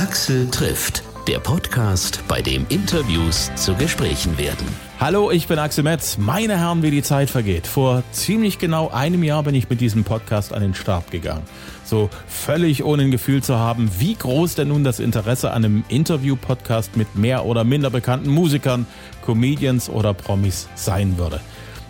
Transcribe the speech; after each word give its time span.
Axel 0.00 0.50
trifft, 0.50 1.02
der 1.28 1.40
Podcast, 1.40 2.24
bei 2.26 2.40
dem 2.40 2.64
Interviews 2.70 3.50
zu 3.54 3.74
Gesprächen 3.74 4.38
werden. 4.38 4.66
Hallo, 4.98 5.30
ich 5.30 5.46
bin 5.46 5.58
Axel 5.58 5.84
Metz. 5.84 6.16
Meine 6.16 6.58
Herren, 6.58 6.82
wie 6.82 6.90
die 6.90 7.02
Zeit 7.02 7.28
vergeht. 7.28 7.66
Vor 7.66 8.02
ziemlich 8.10 8.58
genau 8.58 8.88
einem 8.88 9.22
Jahr 9.22 9.42
bin 9.42 9.54
ich 9.54 9.68
mit 9.68 9.82
diesem 9.82 10.04
Podcast 10.04 10.54
an 10.54 10.62
den 10.62 10.72
Start 10.72 11.10
gegangen. 11.10 11.42
So 11.84 12.08
völlig 12.26 12.82
ohne 12.82 13.02
ein 13.02 13.10
Gefühl 13.10 13.42
zu 13.42 13.58
haben, 13.58 13.90
wie 13.98 14.14
groß 14.14 14.54
denn 14.54 14.68
nun 14.68 14.84
das 14.84 15.00
Interesse 15.00 15.50
an 15.50 15.66
einem 15.66 15.84
Interview-Podcast 15.90 16.96
mit 16.96 17.16
mehr 17.16 17.44
oder 17.44 17.64
minder 17.64 17.90
bekannten 17.90 18.30
Musikern, 18.30 18.86
Comedians 19.20 19.90
oder 19.90 20.14
Promis 20.14 20.66
sein 20.76 21.18
würde. 21.18 21.42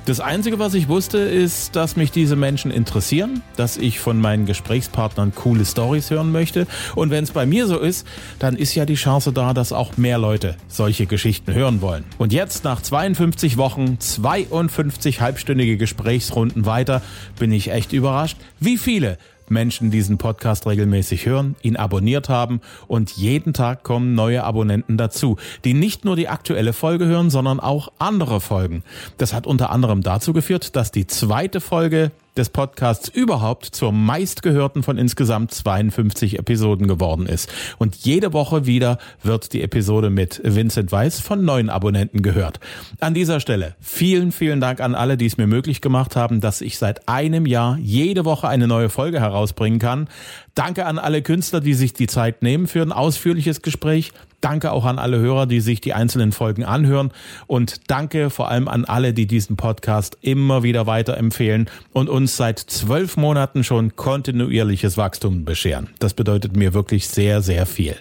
Das 0.07 0.19
Einzige, 0.19 0.59
was 0.59 0.73
ich 0.73 0.89
wusste, 0.89 1.19
ist, 1.19 1.77
dass 1.77 1.95
mich 1.95 2.11
diese 2.11 2.35
Menschen 2.35 2.71
interessieren, 2.71 3.43
dass 3.57 3.77
ich 3.77 4.01
von 4.01 4.19
meinen 4.19 4.47
Gesprächspartnern 4.47 5.35
coole 5.35 5.65
Stories 5.65 6.11
hören 6.11 6.33
möchte. 6.33 6.67
Und 6.95 7.11
wenn 7.11 7.23
es 7.23 7.33
bei 7.33 7.45
mir 7.45 7.67
so 7.67 7.79
ist, 7.79 8.07
dann 8.39 8.57
ist 8.57 8.75
ja 8.75 8.87
die 8.87 8.95
Chance 8.95 9.33
da, 9.33 9.53
dass 9.53 9.73
auch 9.73 9.99
mehr 9.99 10.17
Leute 10.17 10.57
solche 10.69 11.05
Geschichten 11.05 11.53
hören 11.53 11.83
wollen. 11.83 12.05
Und 12.17 12.33
jetzt, 12.33 12.65
nach 12.65 12.81
52 12.81 13.59
Wochen, 13.59 14.01
52 14.01 15.21
halbstündige 15.21 15.77
Gesprächsrunden 15.77 16.65
weiter, 16.65 17.03
bin 17.39 17.53
ich 17.53 17.71
echt 17.71 17.93
überrascht, 17.93 18.39
wie 18.59 18.79
viele 18.79 19.19
Menschen 19.51 19.91
diesen 19.91 20.19
Podcast 20.19 20.67
regelmäßig 20.67 21.27
hören, 21.27 21.57
ihn 21.63 21.77
abonniert 21.77 22.29
haben 22.29 22.61
und 22.87 23.11
jeden 23.13 23.53
Tag 23.53 23.83
kommen 23.83 24.15
neue 24.15 24.45
Abonnenten 24.45 24.97
dazu, 24.97 25.37
die 25.65 25.75
nicht 25.75 26.05
nur 26.05 26.17
die 26.17 26.29
aktuelle 26.29 26.73
Folge 26.73 27.07
hören, 27.07 27.31
sondern 27.31 27.61
auch 27.61 27.93
andere 27.99 28.41
Folgen. 28.41 28.83
Das 29.19 29.33
hat 29.33 29.47
unter 29.47 29.71
anderem 29.71 30.03
dazu 30.03 30.33
geführt, 30.33 30.77
dass 30.77 30.91
die 30.93 31.07
zweite 31.07 31.61
Folge 31.61 32.13
des 32.37 32.49
Podcasts 32.49 33.09
überhaupt 33.09 33.67
zur 33.67 33.93
meistgehörten 33.93 34.83
von 34.83 34.99
insgesamt 34.99 35.53
52 35.53 36.39
Episoden 36.39 36.87
geworden 36.87 37.27
ist. 37.27 37.53
Und 37.79 37.97
jede 37.97 38.33
Woche 38.33 38.67
wieder 38.67 38.99
wird 39.23 39.53
die 39.53 39.63
Episode 39.63 40.11
mit 40.11 40.41
Vincent 40.45 40.93
Weiss 40.93 41.21
von 41.21 41.45
neuen 41.45 41.71
Abonnenten 41.71 42.23
gehört. 42.23 42.61
An 43.01 43.15
dieser 43.15 43.41
Stelle 43.41 43.77
vielen, 43.81 44.33
vielen 44.33 44.61
Dank 44.61 44.81
an 44.81 44.95
alle, 44.95 45.17
die 45.17 45.27
es 45.27 45.37
mir 45.37 45.47
möglich 45.47 45.81
gemacht 45.81 46.17
haben, 46.17 46.41
dass 46.41 46.61
ich 46.61 46.79
seit 46.79 47.09
einem 47.09 47.47
Jahr 47.47 47.79
jede 47.79 48.25
Woche 48.25 48.49
eine 48.49 48.67
neue 48.67 48.89
Folge 48.89 49.21
herausbringen 49.21 49.79
kann. 49.79 50.09
Danke 50.55 50.87
an 50.87 50.99
alle 50.99 51.23
Künstler, 51.23 51.61
die 51.61 51.75
sich 51.75 51.93
die 51.93 52.07
Zeit 52.07 52.43
nehmen 52.43 52.67
für 52.67 52.83
ein 52.83 52.93
ausführliches 52.93 53.63
Gespräch. 53.63 54.13
Danke 54.41 54.73
auch 54.73 54.85
an 54.85 54.99
alle 54.99 55.19
Hörer, 55.19 55.47
die 55.47 55.61
sich 55.61 55.81
die 55.81 55.93
einzelnen 55.93 56.33
Folgen 56.33 56.65
anhören. 56.65 57.11
Und 57.47 57.91
danke 57.91 58.31
vor 58.31 58.51
allem 58.51 58.69
an 58.69 58.85
alle, 58.85 59.13
die 59.13 59.27
diesen 59.27 59.57
Podcast 59.57 60.17
immer 60.23 60.63
wieder 60.63 60.87
weiterempfehlen 60.87 61.69
und 61.93 62.09
uns 62.09 62.37
seit 62.37 62.59
zwölf 62.59 63.17
Monaten 63.17 63.65
schon 63.65 63.97
kontinuierliches 63.97 64.97
Wachstum 64.97 65.45
bescheren. 65.45 65.91
Das 65.99 66.15
bedeutet 66.15 66.57
mir 66.57 66.75
wirklich 66.75 67.09
sehr, 67.09 67.43
sehr 67.43 67.67
viel. 67.67 67.97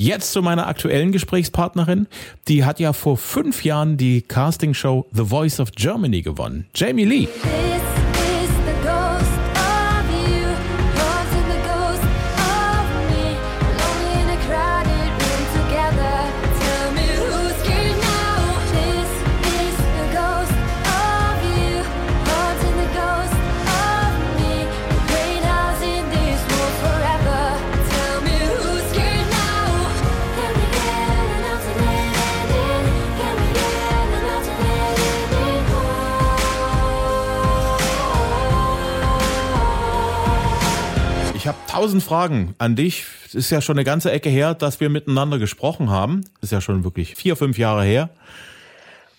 Jetzt 0.00 0.30
zu 0.30 0.42
meiner 0.42 0.68
aktuellen 0.68 1.10
Gesprächspartnerin. 1.10 2.06
Die 2.46 2.64
hat 2.64 2.78
ja 2.78 2.92
vor 2.92 3.16
fünf 3.16 3.64
Jahren 3.64 3.96
die 3.96 4.22
Castingshow 4.22 5.06
The 5.12 5.24
Voice 5.24 5.58
of 5.58 5.72
Germany 5.72 6.22
gewonnen. 6.22 6.66
Jamie 6.72 7.04
Lee. 7.04 7.28
Tausend 41.88 42.02
Fragen 42.02 42.54
an 42.58 42.76
dich. 42.76 43.06
Es 43.28 43.34
ist 43.34 43.48
ja 43.48 43.62
schon 43.62 43.78
eine 43.78 43.84
ganze 43.84 44.10
Ecke 44.10 44.28
her, 44.28 44.52
dass 44.52 44.78
wir 44.78 44.90
miteinander 44.90 45.38
gesprochen 45.38 45.88
haben. 45.88 46.22
Ist 46.42 46.52
ja 46.52 46.60
schon 46.60 46.84
wirklich 46.84 47.14
vier, 47.14 47.34
fünf 47.34 47.56
Jahre 47.56 47.82
her. 47.82 48.10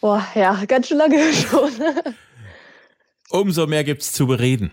Boah, 0.02 0.24
ja, 0.36 0.66
ganz 0.66 0.88
schön 0.88 1.00
lange 1.00 1.18
schon. 1.34 1.72
Umso 3.32 3.66
mehr 3.66 3.84
gibt's 3.84 4.12
zu 4.12 4.28
bereden. 4.28 4.70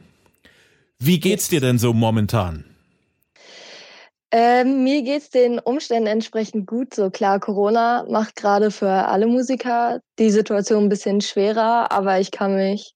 Wie 0.99 1.21
geht's 1.21 1.49
dir 1.49 1.63
denn 1.63 1.79
so 1.79 1.95
momentan? 1.95 2.67
Ähm, 4.31 4.85
mir 4.85 5.01
geht's 5.01 5.31
den 5.31 5.59
Umständen 5.59 6.07
entsprechend 6.07 6.67
gut. 6.67 6.93
So 6.93 7.09
klar, 7.09 7.41
Corona 7.41 8.05
macht 8.11 8.37
gerade 8.37 8.71
für 8.71 8.91
alle 8.91 9.27
Musiker 9.27 10.01
die 10.19 10.31
Situation 10.31 10.85
ein 10.85 10.89
bisschen 10.91 11.23
schwerer, 11.23 11.91
aber 11.91 12.21
ich 12.21 12.31
kann 12.31 12.57
mich 12.57 12.93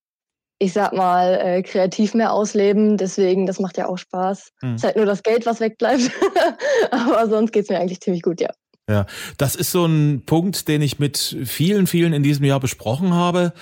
ich 0.63 0.75
sag 0.75 0.93
mal, 0.93 1.41
äh, 1.43 1.63
kreativ 1.63 2.13
mehr 2.13 2.33
ausleben. 2.33 2.99
Deswegen, 2.99 3.47
das 3.47 3.61
macht 3.61 3.79
ja 3.79 3.89
auch 3.89 3.97
Spaß. 3.97 4.53
Hm. 4.61 4.75
Ist 4.75 4.85
halt 4.85 4.97
nur 4.97 5.07
das 5.07 5.23
Geld, 5.23 5.47
was 5.47 5.59
wegbleibt. 5.59 6.11
Aber 6.91 7.29
sonst 7.29 7.53
geht's 7.53 7.71
mir 7.71 7.81
eigentlich 7.81 8.01
ziemlich 8.01 8.23
gut, 8.23 8.41
ja. 8.43 8.51
Ja, 8.89 9.07
das 9.39 9.55
ist 9.55 9.71
so 9.71 9.87
ein 9.87 10.25
Punkt, 10.27 10.69
den 10.69 10.83
ich 10.83 10.99
mit 10.99 11.37
vielen, 11.45 11.87
vielen 11.87 12.13
in 12.13 12.23
diesem 12.23 12.45
Jahr 12.45 12.61
besprochen 12.61 13.15
habe. 13.15 13.55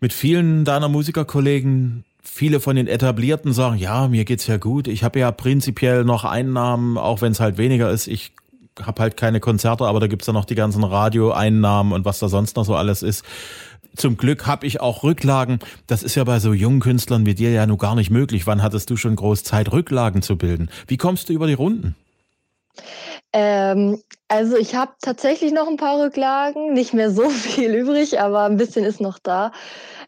Mit 0.00 0.12
vielen 0.12 0.64
deiner 0.64 0.88
Musikerkollegen. 0.88 2.04
Viele 2.20 2.58
von 2.58 2.74
den 2.74 2.88
Etablierten 2.88 3.52
sagen, 3.52 3.76
ja, 3.76 4.08
mir 4.08 4.24
geht's 4.24 4.48
ja 4.48 4.56
gut. 4.56 4.88
Ich 4.88 5.04
habe 5.04 5.20
ja 5.20 5.30
prinzipiell 5.30 6.04
noch 6.04 6.24
Einnahmen, 6.24 6.98
auch 6.98 7.22
wenn 7.22 7.30
es 7.30 7.38
halt 7.38 7.58
weniger 7.58 7.90
ist. 7.90 8.08
Ich 8.08 8.32
habe 8.80 9.02
halt 9.02 9.16
keine 9.16 9.38
Konzerte, 9.38 9.84
aber 9.84 10.00
da 10.00 10.08
gibt's 10.08 10.26
ja 10.26 10.32
noch 10.32 10.44
die 10.44 10.54
ganzen 10.56 10.82
Radioeinnahmen 10.82 11.92
und 11.92 12.04
was 12.04 12.18
da 12.18 12.28
sonst 12.28 12.56
noch 12.56 12.64
so 12.64 12.74
alles 12.74 13.02
ist. 13.02 13.24
Zum 13.96 14.16
Glück 14.16 14.46
habe 14.46 14.66
ich 14.66 14.80
auch 14.80 15.02
Rücklagen. 15.02 15.58
Das 15.86 16.02
ist 16.02 16.14
ja 16.14 16.24
bei 16.24 16.38
so 16.38 16.52
jungen 16.52 16.80
Künstlern 16.80 17.26
wie 17.26 17.34
dir 17.34 17.50
ja 17.50 17.66
nur 17.66 17.78
gar 17.78 17.94
nicht 17.94 18.10
möglich. 18.10 18.46
Wann 18.46 18.62
hattest 18.62 18.90
du 18.90 18.96
schon 18.96 19.16
groß 19.16 19.44
Zeit, 19.44 19.72
Rücklagen 19.72 20.22
zu 20.22 20.36
bilden? 20.36 20.70
Wie 20.86 20.96
kommst 20.96 21.28
du 21.28 21.32
über 21.32 21.46
die 21.46 21.54
Runden? 21.54 21.96
Ähm, 23.32 24.02
also 24.28 24.56
ich 24.56 24.74
habe 24.74 24.92
tatsächlich 25.00 25.52
noch 25.52 25.68
ein 25.68 25.76
paar 25.76 26.02
Rücklagen, 26.02 26.72
nicht 26.72 26.94
mehr 26.94 27.10
so 27.10 27.28
viel 27.30 27.74
übrig, 27.74 28.20
aber 28.20 28.44
ein 28.44 28.56
bisschen 28.56 28.84
ist 28.84 29.00
noch 29.00 29.18
da. 29.18 29.52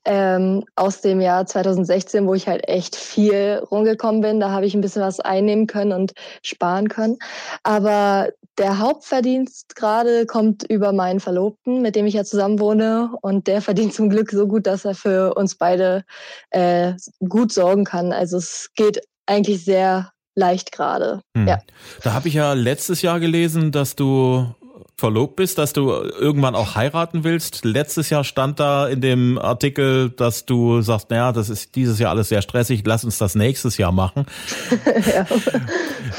Ähm, 0.05 0.65
aus 0.75 1.01
dem 1.01 1.21
Jahr 1.21 1.47
2016, 1.47 2.27
wo 2.27 2.35
ich 2.35 2.49
halt 2.49 2.69
echt 2.69 2.97
viel 2.97 3.63
rumgekommen 3.71 4.21
bin. 4.21 4.41
Da 4.41 4.51
habe 4.51 4.67
ich 4.67 4.75
ein 4.75 4.81
bisschen 4.81 5.03
was 5.03 5.21
einnehmen 5.21 5.69
können 5.69 5.93
und 5.93 6.13
sparen 6.43 6.89
können. 6.89 7.19
Aber 7.63 8.29
der 8.59 8.79
Hauptverdienst 8.79 9.75
gerade 9.77 10.27
kommt 10.27 10.65
über 10.65 10.93
meinen 10.93 11.21
Verlobten, 11.21 11.81
mit 11.83 11.97
dem 11.97 12.07
ich 12.07 12.15
ja 12.15 12.25
zusammen 12.25 12.59
wohne. 12.59 13.13
Und 13.23 13.47
der 13.47 13.63
verdient 13.63 13.95
zum 13.95 14.11
Glück 14.11 14.31
so 14.31 14.47
gut, 14.47 14.67
dass 14.67 14.85
er 14.85 14.95
für 14.95 15.35
uns 15.35 15.57
beide 15.57 16.05
äh, 16.51 16.95
gut 17.29 17.53
sorgen 17.53 17.85
kann. 17.85 18.13
Also 18.13 18.37
es 18.37 18.71
geht 18.75 19.01
eigentlich 19.27 19.65
sehr 19.65 20.13
leicht 20.35 20.73
gerade. 20.73 21.21
Hm. 21.37 21.49
Ja. 21.49 21.61
Da 22.03 22.13
habe 22.13 22.29
ich 22.29 22.35
ja 22.35 22.53
letztes 22.53 23.03
Jahr 23.03 23.21
gelesen, 23.21 23.73
dass 23.73 23.97
du 23.97 24.55
verlobt 24.97 25.37
bist, 25.37 25.59
dass 25.59 25.73
du 25.73 25.91
irgendwann 25.91 26.55
auch 26.55 26.75
heiraten 26.75 27.25
willst. 27.25 27.65
Letztes 27.65 28.11
Jahr 28.11 28.25
stand 28.25 28.61
da 28.61 28.87
in 28.87 29.01
dem 29.01 29.39
Artikel, 29.39 30.11
dass 30.11 30.47
du 30.47 30.81
sagst, 30.83 31.11
naja, 31.11 31.33
das 31.33 31.49
ist 31.49 31.75
dieses 31.75 31.99
Jahr 31.99 32.11
alles 32.11 32.29
sehr 32.29 32.43
stressig, 32.43 32.83
lass 32.85 33.05
uns 33.05 33.19
das 33.19 33.35
nächstes 33.35 33.79
Jahr 33.79 33.93
machen. 33.93 34.27
ja. 35.15 35.27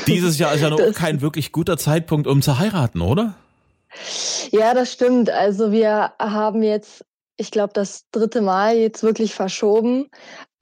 Dieses 0.07 0.37
Jahr 0.39 0.53
ist 0.53 0.61
ja 0.61 0.69
noch 0.69 0.77
das 0.77 0.95
kein 0.95 1.21
wirklich 1.21 1.51
guter 1.51 1.77
Zeitpunkt, 1.77 2.27
um 2.27 2.41
zu 2.41 2.59
heiraten, 2.59 3.01
oder? 3.01 3.35
Ja, 4.51 4.73
das 4.73 4.91
stimmt. 4.91 5.29
Also 5.29 5.71
wir 5.71 6.13
haben 6.19 6.63
jetzt 6.63 7.05
ich 7.37 7.51
glaube, 7.51 7.73
das 7.73 8.09
dritte 8.11 8.41
Mal 8.41 8.77
jetzt 8.77 9.03
wirklich 9.03 9.33
verschoben, 9.33 10.07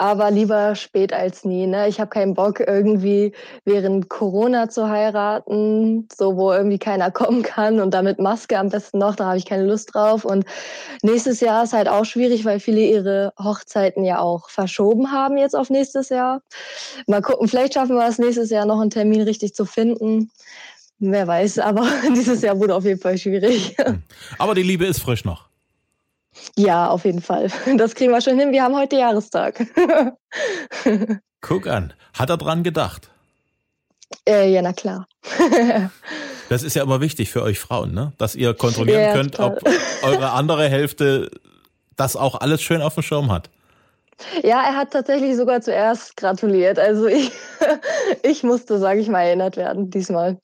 aber 0.02 0.32
lieber 0.32 0.74
spät 0.74 1.14
als 1.14 1.46
nie. 1.46 1.68
Ne? 1.68 1.88
Ich 1.88 2.00
habe 2.00 2.10
keinen 2.10 2.34
Bock, 2.34 2.60
irgendwie 2.60 3.34
während 3.66 4.10
Corona 4.10 4.68
zu 4.68 4.90
heiraten, 4.90 6.08
so 6.12 6.38
wo 6.38 6.52
irgendwie 6.52 6.80
keiner 6.80 7.12
kommen 7.12 7.44
kann 7.44 7.80
und 7.80 7.94
damit 7.94 8.18
Maske 8.18 8.58
am 8.58 8.70
besten 8.70 8.98
noch, 8.98 9.16
da 9.16 9.28
habe 9.28 9.38
ich 9.38 9.46
keine 9.46 9.68
Lust 9.68 9.94
drauf. 9.94 10.26
Und 10.26 10.46
nächstes 11.04 11.40
Jahr 11.40 11.64
ist 11.64 11.74
halt 11.74 11.88
auch 11.88 12.04
schwierig, 12.04 12.46
weil 12.46 12.60
viele 12.60 12.82
ihre 12.82 13.32
Hochzeiten 13.38 14.04
ja 14.04 14.20
auch 14.20 14.50
verschoben 14.50 15.12
haben 15.12 15.38
jetzt 15.38 15.56
auf 15.56 15.70
nächstes 15.70 16.10
Jahr. 16.10 16.42
Mal 17.06 17.22
gucken, 17.22 17.48
vielleicht 17.48 17.76
schaffen 17.76 17.96
wir 17.96 18.08
es 18.08 18.18
nächstes 18.18 18.50
Jahr 18.50 18.66
noch 18.66 18.80
einen 18.80 18.90
Termin 18.90 19.22
richtig 19.22 19.54
zu 19.54 19.66
finden. 19.66 20.32
Wer 20.98 21.28
weiß, 21.28 21.60
aber 21.60 21.88
dieses 22.16 22.42
Jahr 22.42 22.60
wurde 22.60 22.74
auf 22.74 22.86
jeden 22.86 23.00
Fall 23.00 23.20
schwierig. 23.20 23.78
Aber 24.40 24.56
die 24.56 24.64
Liebe 24.64 24.88
ist 24.88 25.00
frisch 25.00 25.26
noch. 25.26 25.51
Ja, 26.58 26.90
auf 26.90 27.06
jeden 27.06 27.22
Fall. 27.22 27.50
Das 27.78 27.96
kriegen 27.96 28.12
wir 28.12 28.22
schon 28.22 28.40
hin. 28.40 28.52
Wir 28.52 28.64
haben 28.64 28.76
heute 28.76 28.98
Jahrestag. 28.98 29.66
Guck 31.42 31.68
an. 31.68 31.94
Hat 32.14 32.30
er 32.30 32.38
dran 32.38 32.64
gedacht? 32.64 33.10
Äh, 34.28 34.52
ja, 34.52 34.62
na 34.62 34.74
klar. 34.74 35.08
das 36.50 36.64
ist 36.64 36.76
ja 36.76 36.84
immer 36.84 37.02
wichtig 37.02 37.32
für 37.32 37.42
euch 37.42 37.60
Frauen, 37.60 37.94
ne? 37.94 38.14
Dass 38.18 38.36
ihr 38.36 38.54
kontrollieren 38.54 39.02
ja, 39.02 39.14
könnt, 39.14 39.36
toll. 39.36 39.58
ob 39.58 39.70
eure 40.04 40.32
andere 40.32 40.68
Hälfte 40.70 41.32
das 41.96 42.16
auch 42.16 42.36
alles 42.36 42.62
schön 42.62 42.82
auf 42.82 42.96
dem 42.96 43.04
Schirm 43.04 43.32
hat. 43.32 43.50
Ja, 44.44 44.62
er 44.62 44.76
hat 44.76 44.92
tatsächlich 44.92 45.36
sogar 45.36 45.62
zuerst 45.62 46.16
gratuliert. 46.18 46.78
Also 46.78 47.08
ich, 47.08 47.32
ich 48.24 48.44
musste, 48.44 48.78
sage 48.78 49.00
ich 49.00 49.08
mal, 49.08 49.22
erinnert 49.24 49.58
werden 49.58 49.90
diesmal. 49.90 50.38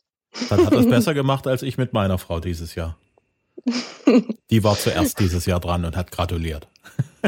Dann 0.50 0.66
hat 0.66 0.74
das 0.74 0.88
besser 0.88 1.14
gemacht 1.14 1.48
als 1.48 1.62
ich 1.62 1.78
mit 1.78 1.94
meiner 1.94 2.18
Frau 2.18 2.40
dieses 2.40 2.76
Jahr. 2.76 2.98
Die 4.50 4.64
war 4.64 4.78
zuerst 4.78 5.20
dieses 5.20 5.46
Jahr 5.46 5.60
dran 5.60 5.86
und 5.86 5.96
hat 5.96 6.12
gratuliert. 6.12 6.68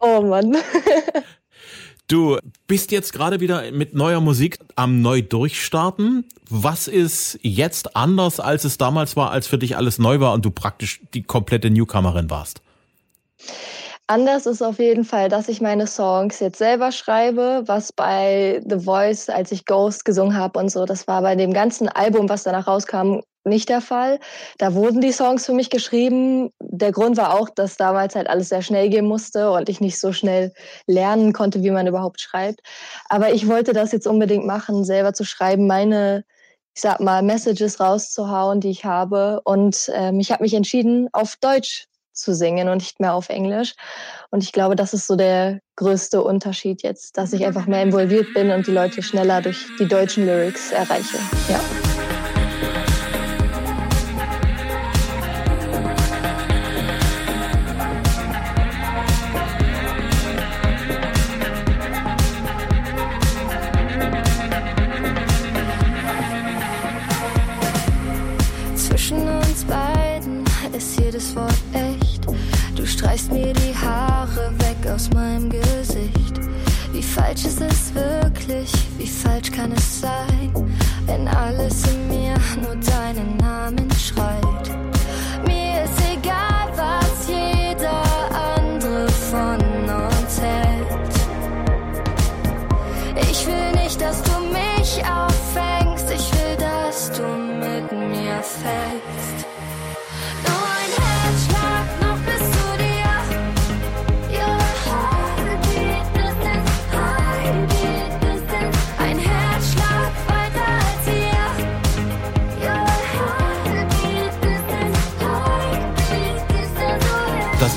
Oh 0.00 0.20
Mann. 0.22 0.56
Du 2.08 2.38
bist 2.66 2.90
jetzt 2.90 3.12
gerade 3.12 3.40
wieder 3.40 3.70
mit 3.70 3.94
neuer 3.94 4.20
Musik 4.20 4.58
am 4.74 5.00
neu 5.00 5.22
durchstarten. 5.22 6.28
Was 6.48 6.88
ist 6.88 7.38
jetzt 7.42 7.94
anders, 7.96 8.40
als 8.40 8.64
es 8.64 8.76
damals 8.78 9.16
war, 9.16 9.30
als 9.30 9.46
für 9.46 9.58
dich 9.58 9.76
alles 9.76 9.98
neu 9.98 10.20
war 10.20 10.32
und 10.32 10.44
du 10.44 10.50
praktisch 10.50 11.00
die 11.14 11.22
komplette 11.22 11.70
Newcomerin 11.70 12.28
warst? 12.28 12.60
Anders 14.08 14.44
ist 14.46 14.60
auf 14.60 14.78
jeden 14.78 15.04
Fall, 15.04 15.28
dass 15.28 15.48
ich 15.48 15.60
meine 15.60 15.86
Songs 15.86 16.40
jetzt 16.40 16.58
selber 16.58 16.92
schreibe, 16.92 17.62
was 17.66 17.92
bei 17.92 18.60
The 18.68 18.80
Voice, 18.80 19.30
als 19.30 19.52
ich 19.52 19.64
Ghost 19.64 20.04
gesungen 20.04 20.36
habe 20.36 20.58
und 20.58 20.70
so, 20.70 20.84
das 20.84 21.06
war 21.06 21.22
bei 21.22 21.34
dem 21.34 21.52
ganzen 21.52 21.88
Album, 21.88 22.28
was 22.28 22.42
danach 22.42 22.66
rauskam, 22.66 23.20
nicht 23.44 23.68
der 23.68 23.80
Fall. 23.80 24.18
Da 24.58 24.74
wurden 24.74 25.00
die 25.00 25.12
Songs 25.12 25.46
für 25.46 25.52
mich 25.52 25.70
geschrieben. 25.70 26.50
Der 26.60 26.92
Grund 26.92 27.16
war 27.16 27.38
auch, 27.38 27.48
dass 27.48 27.76
damals 27.76 28.14
halt 28.14 28.28
alles 28.28 28.48
sehr 28.48 28.62
schnell 28.62 28.88
gehen 28.88 29.06
musste 29.06 29.50
und 29.50 29.68
ich 29.68 29.80
nicht 29.80 29.98
so 29.98 30.12
schnell 30.12 30.52
lernen 30.86 31.32
konnte, 31.32 31.62
wie 31.62 31.70
man 31.70 31.86
überhaupt 31.86 32.20
schreibt. 32.20 32.60
Aber 33.08 33.32
ich 33.32 33.48
wollte 33.48 33.72
das 33.72 33.92
jetzt 33.92 34.06
unbedingt 34.06 34.46
machen, 34.46 34.84
selber 34.84 35.12
zu 35.12 35.24
schreiben, 35.24 35.66
meine, 35.66 36.24
ich 36.74 36.82
sag 36.82 37.00
mal, 37.00 37.22
Messages 37.22 37.80
rauszuhauen, 37.80 38.60
die 38.60 38.70
ich 38.70 38.84
habe. 38.84 39.40
Und 39.44 39.90
ähm, 39.94 40.20
ich 40.20 40.30
habe 40.30 40.42
mich 40.42 40.54
entschieden, 40.54 41.08
auf 41.12 41.36
Deutsch 41.36 41.86
zu 42.14 42.34
singen 42.34 42.68
und 42.68 42.78
nicht 42.78 43.00
mehr 43.00 43.14
auf 43.14 43.28
Englisch. 43.28 43.74
Und 44.30 44.42
ich 44.42 44.52
glaube, 44.52 44.76
das 44.76 44.92
ist 44.94 45.06
so 45.06 45.16
der 45.16 45.60
größte 45.76 46.22
Unterschied 46.22 46.82
jetzt, 46.82 47.16
dass 47.16 47.32
ich 47.32 47.44
einfach 47.46 47.66
mehr 47.66 47.82
involviert 47.82 48.32
bin 48.34 48.50
und 48.50 48.66
die 48.66 48.72
Leute 48.72 49.02
schneller 49.02 49.40
durch 49.40 49.66
die 49.78 49.88
deutschen 49.88 50.26
Lyrics 50.26 50.72
erreiche. 50.72 51.18
Ja. 51.48 52.11
Aus 74.92 75.08
meinem 75.10 75.48
Gesicht. 75.48 76.38
Wie 76.92 77.02
falsch 77.02 77.46
ist 77.46 77.60
es 77.60 77.94
wirklich? 77.94 78.21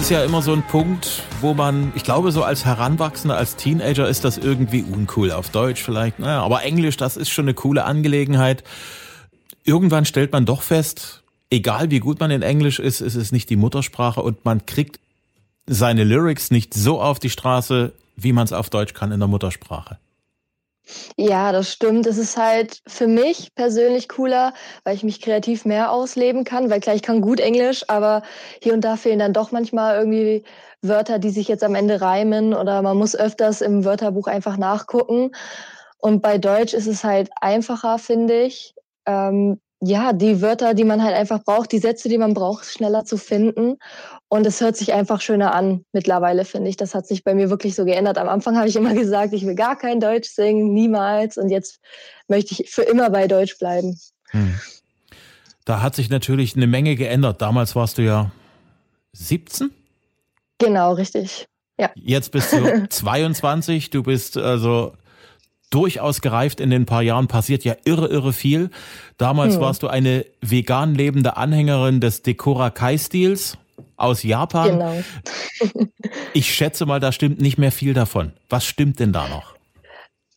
Ist 0.05 0.11
ja 0.11 0.23
immer 0.23 0.43
so 0.43 0.53
ein 0.53 0.61
Punkt, 0.61 1.23
wo 1.41 1.55
man, 1.55 1.91
ich 1.95 2.03
glaube, 2.03 2.31
so 2.31 2.43
als 2.43 2.63
Heranwachsender, 2.63 3.37
als 3.37 3.55
Teenager 3.55 4.07
ist 4.07 4.23
das 4.23 4.37
irgendwie 4.37 4.83
uncool. 4.83 5.31
Auf 5.31 5.49
Deutsch 5.49 5.81
vielleicht, 5.81 6.19
naja, 6.19 6.43
aber 6.43 6.61
Englisch, 6.61 6.95
das 6.95 7.17
ist 7.17 7.31
schon 7.31 7.45
eine 7.45 7.55
coole 7.55 7.85
Angelegenheit. 7.85 8.63
Irgendwann 9.63 10.05
stellt 10.05 10.31
man 10.31 10.45
doch 10.45 10.61
fest, 10.61 11.23
egal 11.49 11.89
wie 11.89 11.97
gut 11.97 12.19
man 12.19 12.29
in 12.29 12.43
Englisch 12.43 12.77
ist, 12.77 13.01
ist 13.01 13.15
es 13.15 13.31
nicht 13.31 13.49
die 13.49 13.55
Muttersprache 13.55 14.21
und 14.21 14.45
man 14.45 14.67
kriegt 14.67 14.99
seine 15.65 16.03
Lyrics 16.03 16.51
nicht 16.51 16.75
so 16.75 17.01
auf 17.01 17.17
die 17.17 17.31
Straße, 17.31 17.91
wie 18.15 18.31
man 18.31 18.43
es 18.43 18.53
auf 18.53 18.69
Deutsch 18.69 18.93
kann 18.93 19.11
in 19.11 19.17
der 19.17 19.27
Muttersprache. 19.27 19.97
Ja, 21.17 21.51
das 21.51 21.71
stimmt. 21.71 22.05
Es 22.07 22.17
ist 22.17 22.37
halt 22.37 22.81
für 22.87 23.07
mich 23.07 23.53
persönlich 23.55 24.07
cooler, 24.09 24.53
weil 24.83 24.95
ich 24.95 25.03
mich 25.03 25.21
kreativ 25.21 25.65
mehr 25.65 25.91
ausleben 25.91 26.43
kann, 26.43 26.69
weil 26.69 26.79
klar, 26.79 26.95
ich 26.95 27.01
kann 27.01 27.21
gut 27.21 27.39
Englisch, 27.39 27.83
aber 27.87 28.21
hier 28.61 28.73
und 28.73 28.81
da 28.81 28.95
fehlen 28.95 29.19
dann 29.19 29.33
doch 29.33 29.51
manchmal 29.51 29.97
irgendwie 29.97 30.43
Wörter, 30.81 31.19
die 31.19 31.29
sich 31.31 31.47
jetzt 31.47 31.63
am 31.63 31.75
Ende 31.75 32.01
reimen 32.01 32.53
oder 32.53 32.81
man 32.81 32.97
muss 32.97 33.15
öfters 33.15 33.61
im 33.61 33.85
Wörterbuch 33.85 34.27
einfach 34.27 34.57
nachgucken. 34.57 35.31
Und 35.97 36.21
bei 36.21 36.37
Deutsch 36.37 36.73
ist 36.73 36.87
es 36.87 37.03
halt 37.03 37.29
einfacher, 37.41 37.97
finde 37.97 38.43
ich. 38.43 38.75
Ähm, 39.07 39.59
ja, 39.81 40.13
die 40.13 40.41
Wörter, 40.41 40.73
die 40.73 40.83
man 40.83 41.03
halt 41.03 41.15
einfach 41.15 41.43
braucht, 41.43 41.71
die 41.71 41.79
Sätze, 41.79 42.09
die 42.09 42.17
man 42.17 42.33
braucht, 42.33 42.65
schneller 42.65 43.05
zu 43.05 43.17
finden. 43.17 43.77
Und 44.35 44.45
es 44.45 44.59
hört 44.59 44.75
sich 44.75 44.91
einfach 44.91 45.21
schöner 45.21 45.55
an 45.55 45.85
mittlerweile, 45.93 46.43
finde 46.43 46.69
ich. 46.69 46.75
Das 46.75 46.93
hat 46.93 47.07
sich 47.07 47.23
bei 47.23 47.33
mir 47.33 47.49
wirklich 47.49 47.73
so 47.73 47.85
geändert. 47.85 48.17
Am 48.17 48.27
Anfang 48.27 48.57
habe 48.57 48.67
ich 48.67 48.75
immer 48.75 48.93
gesagt, 48.93 49.31
ich 49.31 49.45
will 49.45 49.55
gar 49.55 49.77
kein 49.77 50.01
Deutsch 50.01 50.29
singen, 50.29 50.73
niemals. 50.73 51.37
Und 51.37 51.49
jetzt 51.49 51.79
möchte 52.27 52.53
ich 52.53 52.69
für 52.69 52.81
immer 52.81 53.09
bei 53.09 53.27
Deutsch 53.27 53.57
bleiben. 53.57 53.97
Hm. 54.31 54.59
Da 55.63 55.81
hat 55.81 55.95
sich 55.95 56.09
natürlich 56.09 56.55
eine 56.55 56.67
Menge 56.67 56.97
geändert. 56.97 57.41
Damals 57.41 57.77
warst 57.77 57.97
du 57.97 58.01
ja 58.01 58.31
17? 59.13 59.71
Genau, 60.57 60.93
richtig. 60.93 61.47
Ja. 61.79 61.91
Jetzt 61.95 62.31
bist 62.31 62.51
du 62.51 62.87
22, 62.89 63.89
du 63.89 64.03
bist 64.03 64.37
also 64.37 64.93
durchaus 65.69 66.19
gereift 66.19 66.59
in 66.59 66.69
den 66.69 66.85
paar 66.85 67.01
Jahren, 67.01 67.27
passiert 67.27 67.63
ja 67.63 67.75
irre, 67.85 68.07
irre 68.07 68.33
viel. 68.33 68.69
Damals 69.17 69.55
hm. 69.55 69.61
warst 69.61 69.83
du 69.83 69.87
eine 69.87 70.25
vegan 70.41 70.93
lebende 70.93 71.37
Anhängerin 71.37 72.01
des 72.01 72.21
Decora 72.21 72.69
Kai-Stils 72.69 73.57
aus 73.97 74.23
Japan. 74.23 74.71
Genau. 74.71 75.03
ich 76.33 76.53
schätze 76.53 76.85
mal, 76.85 76.99
da 76.99 77.11
stimmt 77.11 77.39
nicht 77.41 77.57
mehr 77.57 77.71
viel 77.71 77.93
davon. 77.93 78.33
Was 78.49 78.65
stimmt 78.65 78.99
denn 78.99 79.13
da 79.13 79.27
noch? 79.27 79.55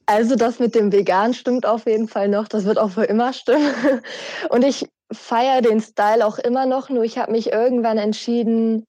Also 0.07 0.37
das 0.37 0.59
mit 0.59 0.75
dem 0.75 0.91
Vegan 0.91 1.35
stimmt 1.35 1.67
auf 1.67 1.87
jeden 1.87 2.09
Fall 2.09 2.29
noch. 2.29 2.49
Das 2.49 2.65
wird 2.65 2.79
auch 2.79 2.91
für 2.91 3.05
immer 3.05 3.33
stimmen. 3.33 3.75
Und 4.49 4.65
ich 4.65 4.87
feiere 5.13 5.61
den 5.61 5.81
Style 5.81 6.25
auch 6.27 6.39
immer 6.39 6.67
noch. 6.67 6.89
Nur 6.89 7.05
ich 7.05 7.19
habe 7.19 7.33
mich 7.33 7.53
irgendwann 7.53 7.99
entschieden, 7.99 8.85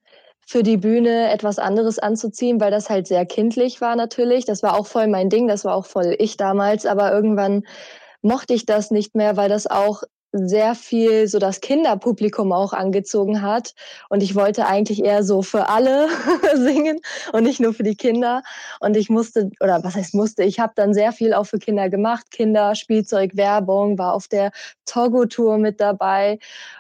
für 0.50 0.64
die 0.64 0.78
Bühne 0.78 1.30
etwas 1.30 1.60
anderes 1.60 2.00
anzuziehen, 2.00 2.60
weil 2.60 2.72
das 2.72 2.90
halt 2.90 3.06
sehr 3.06 3.24
kindlich 3.28 3.82
war 3.82 3.96
natürlich. 3.96 4.46
Das 4.46 4.64
war 4.64 4.80
auch 4.80 4.88
voll 4.88 5.06
mein 5.06 5.30
Ding, 5.30 5.48
das 5.48 5.64
war 5.64 5.76
auch 5.76 5.86
voll 5.86 6.16
ich 6.18 6.38
damals, 6.38 6.88
aber 6.88 7.12
irgendwann 7.12 7.62
mochte 8.24 8.56
ich 8.56 8.66
das 8.66 8.90
nicht 8.90 9.14
mehr, 9.14 9.38
weil 9.38 9.48
das 9.48 9.68
auch 9.68 10.02
sehr 10.32 10.76
viel 10.76 11.28
so 11.28 11.40
das 11.40 11.62
Kinderpublikum 11.62 12.52
auch 12.52 12.74
angezogen 12.74 13.42
hat. 13.42 13.74
Und 14.10 14.22
ich 14.22 14.36
wollte 14.36 14.68
eigentlich 14.68 15.04
eher 15.04 15.24
so 15.24 15.42
für 15.42 15.70
alle 15.70 16.08
singen 16.56 17.00
und 17.34 17.44
nicht 17.44 17.60
nur 17.60 17.74
für 17.74 17.84
die 17.84 17.96
Kinder. 17.96 18.44
Und 18.80 18.96
ich 18.96 19.10
musste, 19.10 19.50
oder 19.60 19.84
was 19.84 19.96
heißt 19.96 20.14
musste, 20.14 20.44
ich 20.44 20.60
habe 20.60 20.74
dann 20.76 20.94
sehr 20.94 21.12
viel 21.12 21.34
auch 21.34 21.46
für 21.46 21.60
Kinder 21.60 21.90
gemacht. 21.90 22.32
Kinder, 22.32 22.76
Spielzeug, 22.76 23.36
Werbung, 23.36 23.98
war 23.98 24.14
auf 24.14 24.28
der 24.28 24.52
Togo-Tour 24.86 25.58
mit 25.58 25.80
dabei. 25.80 26.40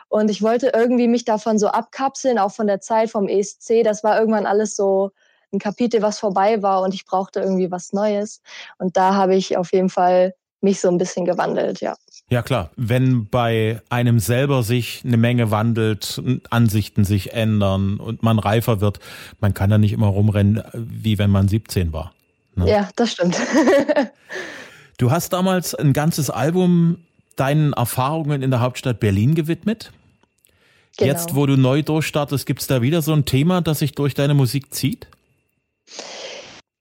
Und 0.10 0.30
ich 0.30 0.42
wollte 0.42 0.72
irgendwie 0.74 1.08
mich 1.08 1.26
davon 1.26 1.60
so 1.60 1.68
abkapseln, 1.68 2.40
auch 2.40 2.52
von 2.52 2.68
der 2.68 2.82
Zeit 2.82 3.10
vom 3.10 3.28
ESC. 3.28 3.84
Das 3.84 4.04
war 4.04 4.20
irgendwann 4.20 4.46
alles 4.46 4.76
so 4.76 5.12
ein 5.52 5.60
Kapitel, 5.60 6.02
was 6.02 6.20
vorbei 6.20 6.62
war 6.62 6.82
und 6.82 6.94
ich 6.94 7.06
brauchte 7.06 7.40
irgendwie 7.40 7.72
was 7.72 7.94
Neues. 7.94 8.42
Und 8.78 8.98
da 8.98 9.16
habe 9.16 9.36
ich 9.36 9.58
auf 9.58 9.74
jeden 9.74 9.90
Fall 9.90 10.36
mich 10.62 10.80
so 10.80 10.90
ein 10.90 10.98
bisschen 10.98 11.26
gewandelt, 11.26 11.82
ja. 11.82 11.96
Ja 12.30 12.44
klar, 12.44 12.70
wenn 12.76 13.28
bei 13.28 13.82
einem 13.90 14.20
selber 14.20 14.62
sich 14.62 15.02
eine 15.04 15.18
Menge 15.18 15.50
wandelt, 15.50 16.22
Ansichten 16.52 17.04
sich 17.04 17.34
ändern 17.34 17.98
und 17.98 18.22
man 18.22 18.38
reifer 18.38 18.82
wird, 18.82 19.00
man 19.40 19.56
kann 19.56 19.72
da 19.72 19.80
nicht 19.80 19.94
immer 19.94 20.08
rumrennen, 20.08 20.62
wie 20.74 21.18
wenn 21.18 21.32
man 21.32 21.48
17 21.48 21.92
war. 21.92 22.14
Ne? 22.56 22.70
Ja, 22.70 22.90
das 22.96 23.14
stimmt. 23.14 23.36
du 25.00 25.10
hast 25.10 25.34
damals 25.34 25.74
ein 25.74 25.94
ganzes 25.94 26.30
Album 26.30 27.00
deinen 27.36 27.74
Erfahrungen 27.74 28.44
in 28.44 28.52
der 28.52 28.60
Hauptstadt 28.60 29.00
Berlin 29.00 29.34
gewidmet. 29.34 29.92
Genau. 30.98 31.12
Jetzt, 31.12 31.34
wo 31.34 31.46
du 31.46 31.56
neu 31.56 31.82
durchstartest, 31.82 32.46
gibt 32.46 32.62
es 32.62 32.68
da 32.68 32.82
wieder 32.82 33.02
so 33.02 33.14
ein 33.14 33.26
Thema, 33.26 33.62
das 33.62 33.80
sich 33.80 33.94
durch 33.94 34.14
deine 34.14 34.34
Musik 34.34 34.74
zieht? 34.74 35.08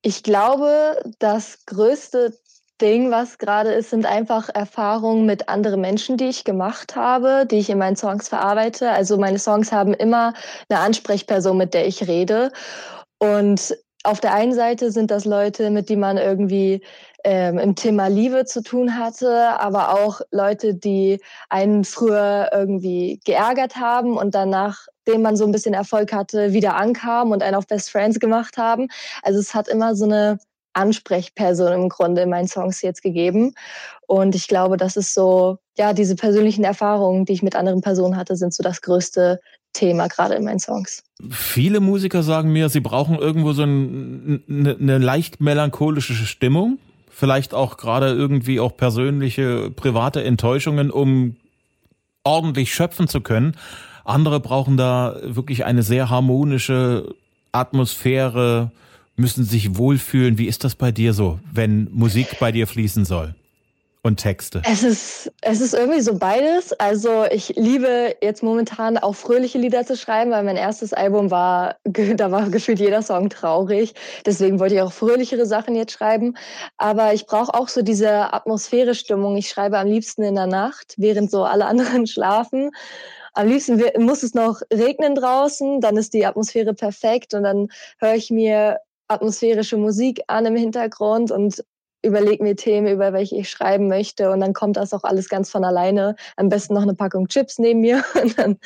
Ich 0.02 0.22
glaube, 0.22 1.00
das 1.18 1.64
größte 1.66 2.36
Ding, 2.80 3.10
was 3.10 3.38
gerade 3.38 3.72
ist, 3.72 3.90
sind 3.90 4.06
einfach 4.06 4.48
Erfahrungen 4.54 5.26
mit 5.26 5.48
anderen 5.48 5.80
Menschen, 5.80 6.16
die 6.16 6.26
ich 6.28 6.44
gemacht 6.44 6.96
habe, 6.96 7.46
die 7.46 7.58
ich 7.58 7.70
in 7.70 7.78
meinen 7.78 7.96
Songs 7.96 8.28
verarbeite. 8.28 8.90
Also 8.90 9.18
meine 9.18 9.38
Songs 9.38 9.72
haben 9.72 9.94
immer 9.94 10.34
eine 10.68 10.80
Ansprechperson, 10.80 11.56
mit 11.56 11.74
der 11.74 11.86
ich 11.86 12.06
rede. 12.08 12.52
Und 13.18 13.76
auf 14.04 14.20
der 14.20 14.32
einen 14.34 14.54
Seite 14.54 14.92
sind 14.92 15.10
das 15.10 15.24
Leute, 15.24 15.70
mit 15.70 15.88
denen 15.88 16.00
man 16.00 16.18
irgendwie 16.18 16.82
ähm, 17.24 17.58
im 17.58 17.74
Thema 17.74 18.06
Liebe 18.06 18.44
zu 18.44 18.62
tun 18.62 18.96
hatte, 18.96 19.60
aber 19.60 19.92
auch 19.92 20.20
Leute, 20.30 20.74
die 20.74 21.20
einen 21.48 21.84
früher 21.84 22.50
irgendwie 22.52 23.20
geärgert 23.24 23.76
haben 23.76 24.16
und 24.16 24.34
danach 24.34 24.86
dem 25.08 25.22
man 25.22 25.36
so 25.36 25.44
ein 25.44 25.52
bisschen 25.52 25.74
Erfolg 25.74 26.12
hatte, 26.12 26.52
wieder 26.52 26.76
ankamen 26.76 27.32
und 27.32 27.42
einen 27.42 27.56
auf 27.56 27.66
Best 27.66 27.90
Friends 27.90 28.20
gemacht 28.20 28.58
haben. 28.58 28.88
Also 29.22 29.40
es 29.40 29.54
hat 29.54 29.66
immer 29.66 29.96
so 29.96 30.04
eine 30.04 30.38
Ansprechperson 30.72 31.72
im 31.72 31.88
Grunde 31.88 32.22
in 32.22 32.30
meinen 32.30 32.48
Songs 32.48 32.82
jetzt 32.82 33.02
gegeben. 33.02 33.54
Und 34.06 34.34
ich 34.34 34.48
glaube, 34.48 34.76
das 34.76 34.96
ist 34.96 35.14
so, 35.14 35.58
ja, 35.76 35.92
diese 35.92 36.16
persönlichen 36.16 36.64
Erfahrungen, 36.64 37.24
die 37.24 37.32
ich 37.32 37.42
mit 37.42 37.56
anderen 37.56 37.80
Personen 37.80 38.16
hatte, 38.16 38.36
sind 38.36 38.54
so 38.54 38.62
das 38.62 38.80
größte 38.80 39.40
Thema 39.72 40.08
gerade 40.08 40.34
in 40.34 40.44
meinen 40.44 40.58
Songs. 40.60 41.04
Viele 41.30 41.80
Musiker 41.80 42.22
sagen 42.22 42.52
mir, 42.52 42.68
sie 42.68 42.80
brauchen 42.80 43.16
irgendwo 43.18 43.52
so 43.52 43.62
ein, 43.62 44.42
eine, 44.48 44.76
eine 44.80 44.98
leicht 44.98 45.40
melancholische 45.40 46.14
Stimmung. 46.14 46.78
Vielleicht 47.10 47.54
auch 47.54 47.76
gerade 47.76 48.08
irgendwie 48.08 48.60
auch 48.60 48.76
persönliche, 48.76 49.70
private 49.70 50.22
Enttäuschungen, 50.22 50.90
um 50.90 51.36
ordentlich 52.24 52.72
schöpfen 52.72 53.08
zu 53.08 53.20
können. 53.20 53.56
Andere 54.04 54.40
brauchen 54.40 54.76
da 54.76 55.16
wirklich 55.22 55.64
eine 55.64 55.82
sehr 55.82 56.08
harmonische 56.10 57.14
Atmosphäre, 57.52 58.70
müssen 59.18 59.44
sich 59.44 59.76
wohlfühlen. 59.76 60.38
Wie 60.38 60.46
ist 60.46 60.64
das 60.64 60.74
bei 60.74 60.92
dir 60.92 61.12
so, 61.12 61.40
wenn 61.52 61.88
Musik 61.92 62.38
bei 62.38 62.52
dir 62.52 62.66
fließen 62.66 63.04
soll? 63.04 63.34
Und 64.00 64.18
Texte? 64.18 64.62
Es 64.64 64.84
ist, 64.84 65.30
es 65.42 65.60
ist 65.60 65.74
irgendwie 65.74 66.00
so 66.00 66.14
beides. 66.14 66.72
Also 66.74 67.24
ich 67.30 67.54
liebe 67.56 68.14
jetzt 68.22 68.44
momentan 68.44 68.96
auch 68.96 69.14
fröhliche 69.14 69.58
Lieder 69.58 69.84
zu 69.84 69.96
schreiben, 69.96 70.30
weil 70.30 70.44
mein 70.44 70.56
erstes 70.56 70.92
Album 70.92 71.32
war, 71.32 71.76
da 71.84 72.30
war 72.30 72.48
gefühlt 72.48 72.78
jeder 72.78 73.02
Song 73.02 73.28
traurig. 73.28 73.94
Deswegen 74.24 74.60
wollte 74.60 74.76
ich 74.76 74.82
auch 74.82 74.92
fröhlichere 74.92 75.46
Sachen 75.46 75.74
jetzt 75.74 75.92
schreiben. 75.92 76.36
Aber 76.76 77.12
ich 77.12 77.26
brauche 77.26 77.52
auch 77.52 77.66
so 77.68 77.82
diese 77.82 78.32
Atmosphäre-Stimmung. 78.32 79.36
Ich 79.36 79.48
schreibe 79.48 79.78
am 79.78 79.88
liebsten 79.88 80.22
in 80.22 80.36
der 80.36 80.46
Nacht, 80.46 80.94
während 80.96 81.30
so 81.30 81.42
alle 81.42 81.66
anderen 81.66 82.06
schlafen. 82.06 82.70
Am 83.34 83.48
liebsten 83.48 83.82
muss 83.98 84.22
es 84.22 84.34
noch 84.34 84.62
regnen 84.72 85.14
draußen, 85.14 85.80
dann 85.80 85.96
ist 85.96 86.14
die 86.14 86.26
Atmosphäre 86.26 86.74
perfekt 86.74 87.34
und 87.34 87.42
dann 87.44 87.68
höre 87.98 88.14
ich 88.14 88.30
mir 88.30 88.78
atmosphärische 89.08 89.76
Musik 89.76 90.20
an 90.26 90.46
im 90.46 90.56
Hintergrund 90.56 91.30
und 91.30 91.64
überlege 92.02 92.42
mir 92.42 92.56
Themen, 92.56 92.86
über 92.86 93.12
welche 93.12 93.36
ich 93.36 93.50
schreiben 93.50 93.88
möchte 93.88 94.30
und 94.30 94.40
dann 94.40 94.52
kommt 94.52 94.76
das 94.76 94.92
auch 94.92 95.04
alles 95.04 95.28
ganz 95.28 95.50
von 95.50 95.64
alleine. 95.64 96.14
Am 96.36 96.48
besten 96.48 96.74
noch 96.74 96.82
eine 96.82 96.94
Packung 96.94 97.28
Chips 97.28 97.58
neben 97.58 97.80
mir 97.80 98.04
und 98.22 98.38
dann, 98.38 98.58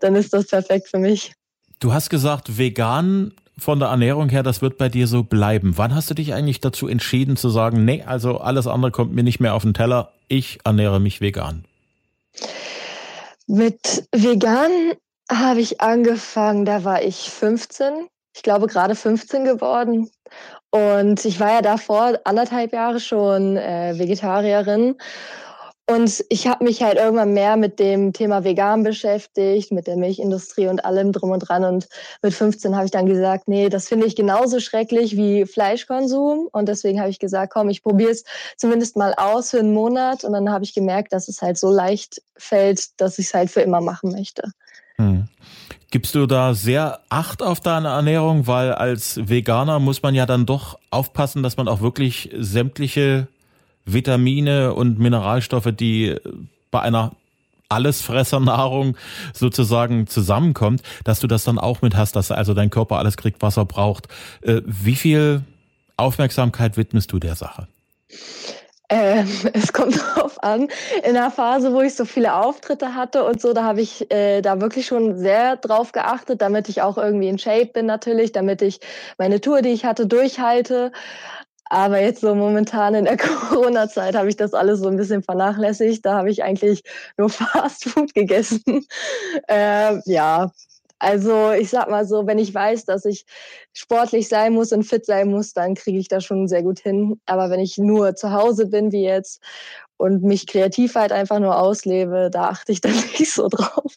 dann 0.00 0.14
ist 0.14 0.32
das 0.32 0.46
perfekt 0.46 0.88
für 0.88 0.98
mich. 0.98 1.32
Du 1.80 1.92
hast 1.92 2.10
gesagt, 2.10 2.58
vegan 2.58 3.32
von 3.58 3.78
der 3.78 3.88
Ernährung 3.88 4.28
her, 4.28 4.42
das 4.42 4.62
wird 4.62 4.78
bei 4.78 4.88
dir 4.88 5.06
so 5.06 5.22
bleiben. 5.22 5.74
Wann 5.76 5.94
hast 5.94 6.10
du 6.10 6.14
dich 6.14 6.34
eigentlich 6.34 6.60
dazu 6.60 6.88
entschieden 6.88 7.36
zu 7.36 7.48
sagen, 7.48 7.84
nee, 7.84 8.02
also 8.06 8.38
alles 8.38 8.66
andere 8.66 8.90
kommt 8.90 9.14
mir 9.14 9.22
nicht 9.22 9.40
mehr 9.40 9.54
auf 9.54 9.62
den 9.62 9.74
Teller, 9.74 10.12
ich 10.28 10.58
ernähre 10.64 11.00
mich 11.00 11.20
vegan? 11.20 11.64
Mit 13.46 14.06
vegan 14.12 14.70
habe 15.30 15.60
ich 15.60 15.80
angefangen, 15.80 16.64
da 16.64 16.84
war 16.84 17.02
ich 17.02 17.30
15 17.30 18.08
ich 18.36 18.42
glaube, 18.42 18.66
gerade 18.66 18.94
15 18.94 19.44
geworden. 19.44 20.10
Und 20.70 21.24
ich 21.24 21.40
war 21.40 21.54
ja 21.54 21.62
davor 21.62 22.20
anderthalb 22.24 22.74
Jahre 22.74 23.00
schon 23.00 23.56
äh, 23.56 23.98
Vegetarierin. 23.98 24.96
Und 25.88 26.24
ich 26.28 26.48
habe 26.48 26.64
mich 26.64 26.82
halt 26.82 26.98
irgendwann 26.98 27.32
mehr 27.32 27.56
mit 27.56 27.78
dem 27.78 28.12
Thema 28.12 28.42
Vegan 28.42 28.82
beschäftigt, 28.82 29.70
mit 29.70 29.86
der 29.86 29.96
Milchindustrie 29.96 30.66
und 30.66 30.84
allem 30.84 31.12
drum 31.12 31.30
und 31.30 31.38
dran. 31.40 31.64
Und 31.64 31.88
mit 32.22 32.34
15 32.34 32.74
habe 32.74 32.86
ich 32.86 32.90
dann 32.90 33.06
gesagt, 33.06 33.46
nee, 33.46 33.68
das 33.68 33.88
finde 33.88 34.06
ich 34.06 34.16
genauso 34.16 34.58
schrecklich 34.60 35.16
wie 35.16 35.46
Fleischkonsum. 35.46 36.48
Und 36.52 36.68
deswegen 36.68 37.00
habe 37.00 37.10
ich 37.10 37.20
gesagt, 37.20 37.52
komm, 37.54 37.70
ich 37.70 37.84
probiere 37.84 38.10
es 38.10 38.24
zumindest 38.56 38.96
mal 38.96 39.14
aus 39.16 39.52
für 39.52 39.60
einen 39.60 39.72
Monat. 39.72 40.24
Und 40.24 40.32
dann 40.32 40.50
habe 40.50 40.64
ich 40.64 40.74
gemerkt, 40.74 41.12
dass 41.12 41.28
es 41.28 41.40
halt 41.40 41.56
so 41.56 41.70
leicht 41.70 42.20
fällt, 42.36 43.00
dass 43.00 43.18
ich 43.18 43.28
es 43.28 43.34
halt 43.34 43.50
für 43.50 43.62
immer 43.62 43.80
machen 43.80 44.10
möchte. 44.10 44.42
Gibst 45.96 46.14
du 46.14 46.26
da 46.26 46.52
sehr 46.52 47.00
Acht 47.08 47.42
auf 47.42 47.60
deine 47.60 47.88
Ernährung? 47.88 48.46
Weil 48.46 48.74
als 48.74 49.18
Veganer 49.30 49.78
muss 49.80 50.02
man 50.02 50.14
ja 50.14 50.26
dann 50.26 50.44
doch 50.44 50.78
aufpassen, 50.90 51.42
dass 51.42 51.56
man 51.56 51.68
auch 51.68 51.80
wirklich 51.80 52.28
sämtliche 52.36 53.28
Vitamine 53.86 54.74
und 54.74 54.98
Mineralstoffe, 54.98 55.72
die 55.72 56.14
bei 56.70 56.82
einer 56.82 57.12
Allesfressernahrung 57.70 58.98
sozusagen 59.32 60.06
zusammenkommt, 60.06 60.82
dass 61.04 61.20
du 61.20 61.28
das 61.28 61.44
dann 61.44 61.58
auch 61.58 61.80
mit 61.80 61.96
hast, 61.96 62.14
dass 62.14 62.30
also 62.30 62.52
dein 62.52 62.68
Körper 62.68 62.98
alles 62.98 63.16
kriegt, 63.16 63.40
was 63.40 63.56
er 63.56 63.64
braucht. 63.64 64.08
Äh, 64.42 64.60
wie 64.66 64.96
viel 64.96 65.44
Aufmerksamkeit 65.96 66.76
widmest 66.76 67.10
du 67.10 67.18
der 67.18 67.36
Sache? 67.36 67.68
Ähm, 68.88 69.26
es 69.52 69.72
kommt 69.72 69.96
drauf 69.96 70.42
an. 70.42 70.68
In 71.04 71.14
der 71.14 71.30
Phase, 71.30 71.72
wo 71.72 71.80
ich 71.80 71.94
so 71.94 72.04
viele 72.04 72.34
Auftritte 72.34 72.94
hatte 72.94 73.24
und 73.24 73.40
so, 73.40 73.52
da 73.52 73.64
habe 73.64 73.80
ich 73.80 74.10
äh, 74.10 74.42
da 74.42 74.60
wirklich 74.60 74.86
schon 74.86 75.18
sehr 75.18 75.56
drauf 75.56 75.92
geachtet, 75.92 76.40
damit 76.40 76.68
ich 76.68 76.82
auch 76.82 76.98
irgendwie 76.98 77.28
in 77.28 77.38
Shape 77.38 77.66
bin 77.66 77.86
natürlich, 77.86 78.32
damit 78.32 78.62
ich 78.62 78.80
meine 79.18 79.40
Tour, 79.40 79.62
die 79.62 79.70
ich 79.70 79.84
hatte, 79.84 80.06
durchhalte. 80.06 80.92
Aber 81.68 82.00
jetzt 82.00 82.20
so 82.20 82.34
momentan 82.34 82.94
in 82.94 83.04
der 83.06 83.16
Corona-Zeit 83.18 84.14
habe 84.14 84.28
ich 84.28 84.36
das 84.36 84.54
alles 84.54 84.80
so 84.80 84.88
ein 84.88 84.96
bisschen 84.96 85.22
vernachlässigt. 85.22 86.06
Da 86.06 86.14
habe 86.14 86.30
ich 86.30 86.44
eigentlich 86.44 86.82
nur 87.16 87.28
Fast 87.30 87.84
Food 87.88 88.14
gegessen. 88.14 88.86
Äh, 89.48 89.98
ja, 90.04 90.52
also 90.98 91.52
ich 91.52 91.70
sag 91.70 91.90
mal 91.90 92.06
so, 92.06 92.26
wenn 92.26 92.38
ich 92.38 92.54
weiß, 92.54 92.84
dass 92.86 93.04
ich 93.04 93.26
sportlich 93.72 94.28
sein 94.28 94.52
muss 94.54 94.72
und 94.72 94.84
fit 94.84 95.04
sein 95.04 95.28
muss, 95.28 95.52
dann 95.52 95.74
kriege 95.74 95.98
ich 95.98 96.08
das 96.08 96.24
schon 96.24 96.48
sehr 96.48 96.62
gut 96.62 96.80
hin. 96.80 97.20
Aber 97.26 97.50
wenn 97.50 97.60
ich 97.60 97.76
nur 97.76 98.14
zu 98.16 98.32
Hause 98.32 98.66
bin 98.66 98.92
wie 98.92 99.02
jetzt 99.02 99.42
und 99.98 100.22
mich 100.22 100.46
kreativ 100.46 100.94
halt 100.94 101.12
einfach 101.12 101.38
nur 101.38 101.58
auslebe, 101.58 102.30
da 102.32 102.48
achte 102.48 102.72
ich 102.72 102.80
dann 102.82 102.94
nicht 103.18 103.32
so 103.32 103.48
drauf. 103.48 103.92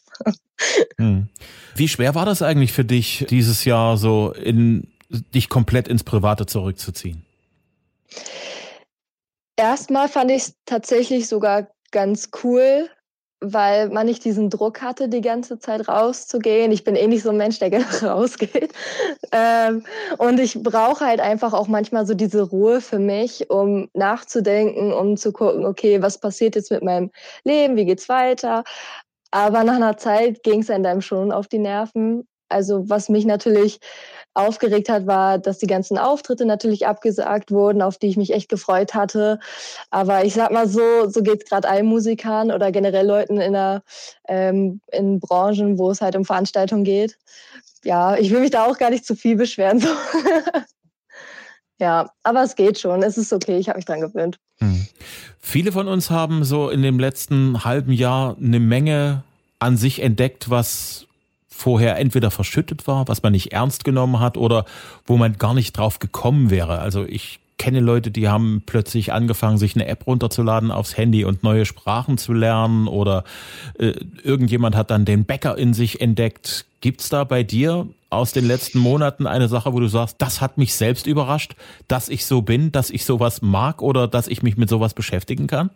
Hm. 0.98 1.28
Wie 1.74 1.88
schwer 1.88 2.14
war 2.14 2.26
das 2.26 2.42
eigentlich 2.42 2.72
für 2.72 2.84
dich, 2.84 3.26
dieses 3.30 3.64
Jahr 3.64 3.96
so 3.96 4.32
in 4.32 4.88
dich 5.08 5.48
komplett 5.48 5.88
ins 5.88 6.04
Private 6.04 6.46
zurückzuziehen? 6.46 7.24
Erstmal 9.56 10.08
fand 10.08 10.30
ich 10.30 10.42
es 10.42 10.54
tatsächlich 10.66 11.28
sogar 11.28 11.68
ganz 11.90 12.30
cool, 12.42 12.88
weil 13.40 13.88
man 13.88 14.06
nicht 14.06 14.24
diesen 14.24 14.50
Druck 14.50 14.82
hatte, 14.82 15.08
die 15.08 15.22
ganze 15.22 15.58
Zeit 15.58 15.88
rauszugehen. 15.88 16.72
Ich 16.72 16.84
bin 16.84 16.94
eh 16.94 17.06
nicht 17.06 17.22
so 17.22 17.30
ein 17.30 17.36
Mensch, 17.36 17.58
der 17.58 17.70
gerne 17.70 17.86
rausgeht. 18.02 18.72
Ähm, 19.32 19.84
und 20.18 20.38
ich 20.38 20.62
brauche 20.62 21.04
halt 21.04 21.20
einfach 21.20 21.52
auch 21.52 21.68
manchmal 21.68 22.06
so 22.06 22.14
diese 22.14 22.42
Ruhe 22.42 22.80
für 22.80 22.98
mich, 22.98 23.50
um 23.50 23.88
nachzudenken, 23.94 24.92
um 24.92 25.16
zu 25.16 25.32
gucken, 25.32 25.64
okay, 25.64 26.02
was 26.02 26.18
passiert 26.18 26.54
jetzt 26.54 26.70
mit 26.70 26.82
meinem 26.82 27.10
Leben, 27.44 27.76
wie 27.76 27.86
geht's 27.86 28.08
weiter? 28.08 28.64
Aber 29.30 29.64
nach 29.64 29.76
einer 29.76 29.96
Zeit 29.96 30.42
ging 30.42 30.60
es 30.60 30.70
einem 30.70 31.00
schon 31.00 31.32
auf 31.32 31.48
die 31.48 31.58
Nerven. 31.58 32.26
Also 32.48 32.88
was 32.88 33.08
mich 33.08 33.24
natürlich 33.24 33.78
aufgeregt 34.34 34.88
hat, 34.88 35.06
war, 35.06 35.38
dass 35.38 35.58
die 35.58 35.66
ganzen 35.66 35.98
Auftritte 35.98 36.44
natürlich 36.44 36.86
abgesagt 36.86 37.50
wurden, 37.50 37.82
auf 37.82 37.98
die 37.98 38.06
ich 38.06 38.16
mich 38.16 38.32
echt 38.32 38.48
gefreut 38.48 38.94
hatte. 38.94 39.40
Aber 39.90 40.24
ich 40.24 40.34
sag 40.34 40.50
mal 40.50 40.68
so, 40.68 41.08
so 41.08 41.22
geht 41.22 41.42
es 41.42 41.48
gerade 41.48 41.68
allen 41.68 41.86
Musikern 41.86 42.50
oder 42.50 42.70
generell 42.70 43.06
Leuten 43.06 43.40
in, 43.40 43.52
der, 43.52 43.82
ähm, 44.28 44.80
in 44.92 45.20
Branchen, 45.20 45.78
wo 45.78 45.90
es 45.90 46.00
halt 46.00 46.16
um 46.16 46.24
Veranstaltungen 46.24 46.84
geht. 46.84 47.18
Ja, 47.84 48.16
ich 48.16 48.30
will 48.30 48.40
mich 48.40 48.50
da 48.50 48.66
auch 48.66 48.78
gar 48.78 48.90
nicht 48.90 49.04
zu 49.04 49.16
viel 49.16 49.36
beschweren. 49.36 49.80
So. 49.80 49.88
ja, 51.78 52.10
aber 52.22 52.42
es 52.42 52.54
geht 52.54 52.78
schon. 52.78 53.02
Es 53.02 53.18
ist 53.18 53.32
okay. 53.32 53.58
Ich 53.58 53.68
habe 53.68 53.78
mich 53.78 53.86
dran 53.86 54.00
gewöhnt. 54.00 54.38
Hm. 54.58 54.86
Viele 55.38 55.72
von 55.72 55.88
uns 55.88 56.10
haben 56.10 56.44
so 56.44 56.68
in 56.68 56.82
dem 56.82 56.98
letzten 56.98 57.64
halben 57.64 57.92
Jahr 57.92 58.36
eine 58.36 58.60
Menge 58.60 59.24
an 59.58 59.76
sich 59.76 60.02
entdeckt, 60.02 60.50
was 60.50 61.06
vorher 61.60 61.98
entweder 61.98 62.30
verschüttet 62.30 62.86
war, 62.86 63.06
was 63.06 63.22
man 63.22 63.32
nicht 63.32 63.52
ernst 63.52 63.84
genommen 63.84 64.18
hat 64.18 64.36
oder 64.36 64.64
wo 65.04 65.16
man 65.16 65.36
gar 65.36 65.54
nicht 65.54 65.76
drauf 65.76 65.98
gekommen 65.98 66.50
wäre. 66.50 66.78
Also 66.78 67.04
ich 67.04 67.38
kenne 67.58 67.80
Leute, 67.80 68.10
die 68.10 68.26
haben 68.26 68.62
plötzlich 68.64 69.12
angefangen, 69.12 69.58
sich 69.58 69.74
eine 69.74 69.86
App 69.86 70.06
runterzuladen 70.06 70.70
aufs 70.70 70.96
Handy 70.96 71.26
und 71.26 71.42
neue 71.42 71.66
Sprachen 71.66 72.16
zu 72.16 72.32
lernen 72.32 72.88
oder 72.88 73.24
äh, 73.78 73.92
irgendjemand 74.22 74.74
hat 74.74 74.90
dann 74.90 75.04
den 75.04 75.26
Bäcker 75.26 75.58
in 75.58 75.74
sich 75.74 76.00
entdeckt. 76.00 76.64
Gibt's 76.80 77.10
da 77.10 77.24
bei 77.24 77.42
dir 77.42 77.86
aus 78.08 78.32
den 78.32 78.46
letzten 78.46 78.78
Monaten 78.78 79.26
eine 79.26 79.48
Sache, 79.48 79.74
wo 79.74 79.80
du 79.80 79.88
sagst, 79.88 80.16
das 80.18 80.40
hat 80.40 80.56
mich 80.56 80.72
selbst 80.74 81.06
überrascht, 81.06 81.54
dass 81.86 82.08
ich 82.08 82.24
so 82.24 82.40
bin, 82.40 82.72
dass 82.72 82.88
ich 82.88 83.04
sowas 83.04 83.42
mag 83.42 83.82
oder 83.82 84.08
dass 84.08 84.26
ich 84.26 84.42
mich 84.42 84.56
mit 84.56 84.70
sowas 84.70 84.94
beschäftigen 84.94 85.46
kann? 85.46 85.68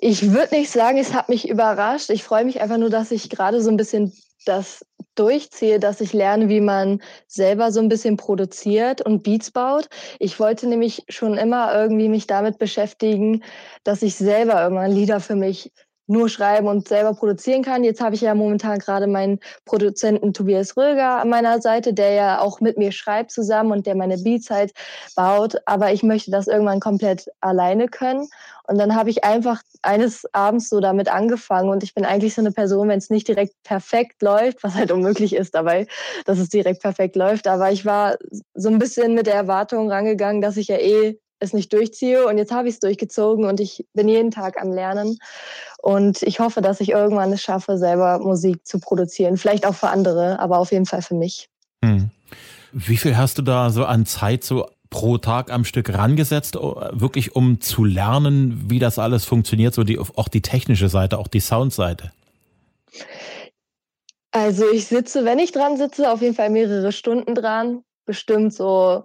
Ich 0.00 0.30
würde 0.30 0.54
nicht 0.54 0.70
sagen, 0.70 0.98
es 0.98 1.14
hat 1.14 1.28
mich 1.28 1.48
überrascht. 1.48 2.10
Ich 2.10 2.22
freue 2.22 2.44
mich 2.44 2.60
einfach 2.60 2.78
nur, 2.78 2.90
dass 2.90 3.10
ich 3.10 3.28
gerade 3.28 3.60
so 3.60 3.70
ein 3.70 3.76
bisschen 3.76 4.12
das 4.44 4.84
durchziehe, 5.14 5.78
dass 5.78 6.00
ich 6.00 6.12
lerne, 6.12 6.48
wie 6.48 6.60
man 6.60 7.00
selber 7.26 7.70
so 7.72 7.80
ein 7.80 7.88
bisschen 7.88 8.16
produziert 8.16 9.00
und 9.02 9.22
Beats 9.22 9.50
baut. 9.50 9.88
Ich 10.18 10.40
wollte 10.40 10.66
nämlich 10.66 11.04
schon 11.08 11.36
immer 11.36 11.74
irgendwie 11.74 12.08
mich 12.08 12.26
damit 12.26 12.58
beschäftigen, 12.58 13.42
dass 13.84 14.02
ich 14.02 14.16
selber 14.16 14.60
irgendwann 14.62 14.90
Lieder 14.90 15.20
für 15.20 15.36
mich 15.36 15.72
nur 16.06 16.28
schreiben 16.28 16.68
und 16.68 16.88
selber 16.88 17.14
produzieren 17.14 17.62
kann. 17.62 17.84
Jetzt 17.84 18.00
habe 18.00 18.14
ich 18.14 18.20
ja 18.20 18.34
momentan 18.34 18.78
gerade 18.78 19.06
meinen 19.06 19.40
Produzenten 19.64 20.32
Tobias 20.32 20.76
Röger 20.76 21.20
an 21.20 21.30
meiner 21.30 21.60
Seite, 21.60 21.94
der 21.94 22.12
ja 22.12 22.40
auch 22.40 22.60
mit 22.60 22.76
mir 22.78 22.92
schreibt 22.92 23.30
zusammen 23.30 23.72
und 23.72 23.86
der 23.86 23.94
meine 23.94 24.18
Beats 24.18 24.50
halt 24.50 24.72
baut. 25.16 25.56
Aber 25.66 25.92
ich 25.92 26.02
möchte 26.02 26.30
das 26.30 26.46
irgendwann 26.46 26.80
komplett 26.80 27.26
alleine 27.40 27.88
können. 27.88 28.28
Und 28.66 28.78
dann 28.78 28.94
habe 28.94 29.10
ich 29.10 29.24
einfach 29.24 29.60
eines 29.82 30.24
Abends 30.32 30.70
so 30.70 30.80
damit 30.80 31.08
angefangen 31.08 31.68
und 31.68 31.82
ich 31.82 31.94
bin 31.94 32.06
eigentlich 32.06 32.34
so 32.34 32.40
eine 32.40 32.52
Person, 32.52 32.88
wenn 32.88 32.98
es 32.98 33.10
nicht 33.10 33.28
direkt 33.28 33.54
perfekt 33.62 34.22
läuft, 34.22 34.62
was 34.64 34.74
halt 34.74 34.90
unmöglich 34.90 35.34
ist 35.34 35.54
dabei, 35.54 35.86
dass 36.24 36.38
es 36.38 36.48
direkt 36.48 36.80
perfekt 36.80 37.14
läuft. 37.16 37.46
Aber 37.46 37.70
ich 37.70 37.84
war 37.84 38.16
so 38.54 38.70
ein 38.70 38.78
bisschen 38.78 39.14
mit 39.14 39.26
der 39.26 39.34
Erwartung 39.34 39.90
rangegangen, 39.90 40.40
dass 40.40 40.56
ich 40.56 40.68
ja 40.68 40.78
eh 40.78 41.18
es 41.40 41.52
nicht 41.52 41.72
durchziehe. 41.72 42.26
Und 42.26 42.38
jetzt 42.38 42.52
habe 42.52 42.68
ich 42.68 42.74
es 42.74 42.80
durchgezogen 42.80 43.44
und 43.44 43.60
ich 43.60 43.86
bin 43.94 44.08
jeden 44.08 44.30
Tag 44.30 44.60
am 44.60 44.72
Lernen. 44.72 45.18
Und 45.82 46.22
ich 46.22 46.40
hoffe, 46.40 46.60
dass 46.60 46.80
ich 46.80 46.90
irgendwann 46.90 47.32
es 47.32 47.42
schaffe, 47.42 47.78
selber 47.78 48.18
Musik 48.18 48.66
zu 48.66 48.78
produzieren. 48.78 49.36
Vielleicht 49.36 49.66
auch 49.66 49.74
für 49.74 49.88
andere, 49.88 50.38
aber 50.38 50.58
auf 50.58 50.72
jeden 50.72 50.86
Fall 50.86 51.02
für 51.02 51.14
mich. 51.14 51.48
Hm. 51.84 52.10
Wie 52.72 52.96
viel 52.96 53.16
hast 53.16 53.38
du 53.38 53.42
da 53.42 53.70
so 53.70 53.84
an 53.84 54.06
Zeit 54.06 54.42
so 54.44 54.66
pro 54.90 55.18
Tag 55.18 55.52
am 55.52 55.64
Stück 55.64 55.92
rangesetzt, 55.92 56.54
wirklich 56.54 57.34
um 57.34 57.60
zu 57.60 57.84
lernen, 57.84 58.70
wie 58.70 58.78
das 58.78 58.98
alles 58.98 59.24
funktioniert, 59.24 59.74
so 59.74 59.82
die, 59.82 59.98
auch 59.98 60.28
die 60.28 60.42
technische 60.42 60.88
Seite, 60.88 61.18
auch 61.18 61.28
die 61.28 61.40
Soundseite? 61.40 62.12
Also 64.30 64.68
ich 64.70 64.86
sitze, 64.86 65.24
wenn 65.24 65.38
ich 65.38 65.52
dran 65.52 65.76
sitze, 65.76 66.10
auf 66.10 66.22
jeden 66.22 66.34
Fall 66.34 66.50
mehrere 66.50 66.92
Stunden 66.92 67.34
dran. 67.34 67.82
Bestimmt 68.04 68.52
so 68.52 69.04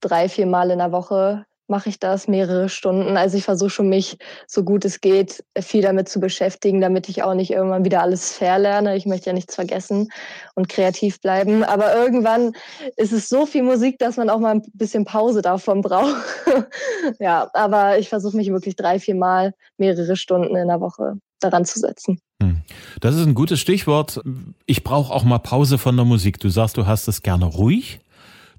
drei, 0.00 0.28
vier 0.28 0.46
Mal 0.46 0.70
in 0.70 0.78
der 0.78 0.92
Woche 0.92 1.46
mache 1.68 1.88
ich 1.88 1.98
das 1.98 2.28
mehrere 2.28 2.68
Stunden. 2.68 3.16
Also 3.16 3.36
ich 3.36 3.44
versuche 3.44 3.70
schon 3.70 3.88
mich, 3.88 4.18
so 4.46 4.62
gut 4.62 4.84
es 4.84 5.00
geht, 5.00 5.44
viel 5.58 5.82
damit 5.82 6.08
zu 6.08 6.20
beschäftigen, 6.20 6.80
damit 6.80 7.08
ich 7.08 7.22
auch 7.22 7.34
nicht 7.34 7.50
irgendwann 7.50 7.84
wieder 7.84 8.02
alles 8.02 8.32
verlerne. 8.32 8.96
Ich 8.96 9.06
möchte 9.06 9.26
ja 9.26 9.32
nichts 9.32 9.54
vergessen 9.54 10.10
und 10.54 10.68
kreativ 10.68 11.20
bleiben. 11.20 11.64
Aber 11.64 11.94
irgendwann 11.94 12.52
ist 12.96 13.12
es 13.12 13.28
so 13.28 13.46
viel 13.46 13.62
Musik, 13.62 13.98
dass 13.98 14.16
man 14.16 14.30
auch 14.30 14.38
mal 14.38 14.54
ein 14.54 14.62
bisschen 14.74 15.04
Pause 15.04 15.42
davon 15.42 15.82
braucht. 15.82 16.22
ja, 17.18 17.50
aber 17.52 17.98
ich 17.98 18.08
versuche 18.08 18.36
mich 18.36 18.50
wirklich 18.50 18.76
drei, 18.76 18.98
vier 18.98 19.14
Mal 19.14 19.52
mehrere 19.76 20.16
Stunden 20.16 20.56
in 20.56 20.68
der 20.68 20.80
Woche 20.80 21.18
daran 21.40 21.64
zu 21.64 21.78
setzen. 21.78 22.20
Hm. 22.42 22.62
Das 23.00 23.14
ist 23.14 23.26
ein 23.26 23.34
gutes 23.34 23.60
Stichwort. 23.60 24.20
Ich 24.66 24.84
brauche 24.84 25.12
auch 25.12 25.24
mal 25.24 25.38
Pause 25.38 25.78
von 25.78 25.96
der 25.96 26.04
Musik. 26.04 26.38
Du 26.38 26.48
sagst, 26.48 26.76
du 26.76 26.86
hast 26.86 27.08
es 27.08 27.22
gerne 27.22 27.46
ruhig. 27.46 28.00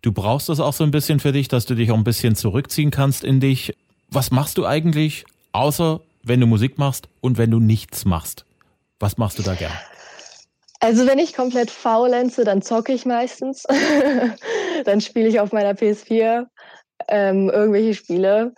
Du 0.01 0.11
brauchst 0.11 0.49
das 0.49 0.59
auch 0.59 0.73
so 0.73 0.83
ein 0.83 0.91
bisschen 0.91 1.19
für 1.19 1.31
dich, 1.31 1.47
dass 1.47 1.65
du 1.65 1.75
dich 1.75 1.91
auch 1.91 1.97
ein 1.97 2.03
bisschen 2.03 2.35
zurückziehen 2.35 2.91
kannst 2.91 3.23
in 3.23 3.39
dich. 3.39 3.75
Was 4.09 4.31
machst 4.31 4.57
du 4.57 4.65
eigentlich, 4.65 5.25
außer 5.51 6.01
wenn 6.23 6.39
du 6.39 6.47
Musik 6.47 6.77
machst 6.77 7.07
und 7.21 7.37
wenn 7.37 7.51
du 7.51 7.59
nichts 7.59 8.05
machst? 8.05 8.45
Was 8.99 9.17
machst 9.17 9.39
du 9.39 9.43
da 9.43 9.55
gern? 9.55 9.73
Also 10.79 11.07
wenn 11.07 11.17
ich 11.17 11.33
komplett 11.33 11.71
faulenze, 11.71 12.43
dann 12.43 12.61
zocke 12.61 12.93
ich 12.93 13.05
meistens. 13.05 13.63
dann 14.85 15.01
spiele 15.01 15.27
ich 15.27 15.39
auf 15.39 15.51
meiner 15.51 15.73
PS4 15.73 16.45
ähm, 17.07 17.49
irgendwelche 17.49 17.93
Spiele. 17.95 18.53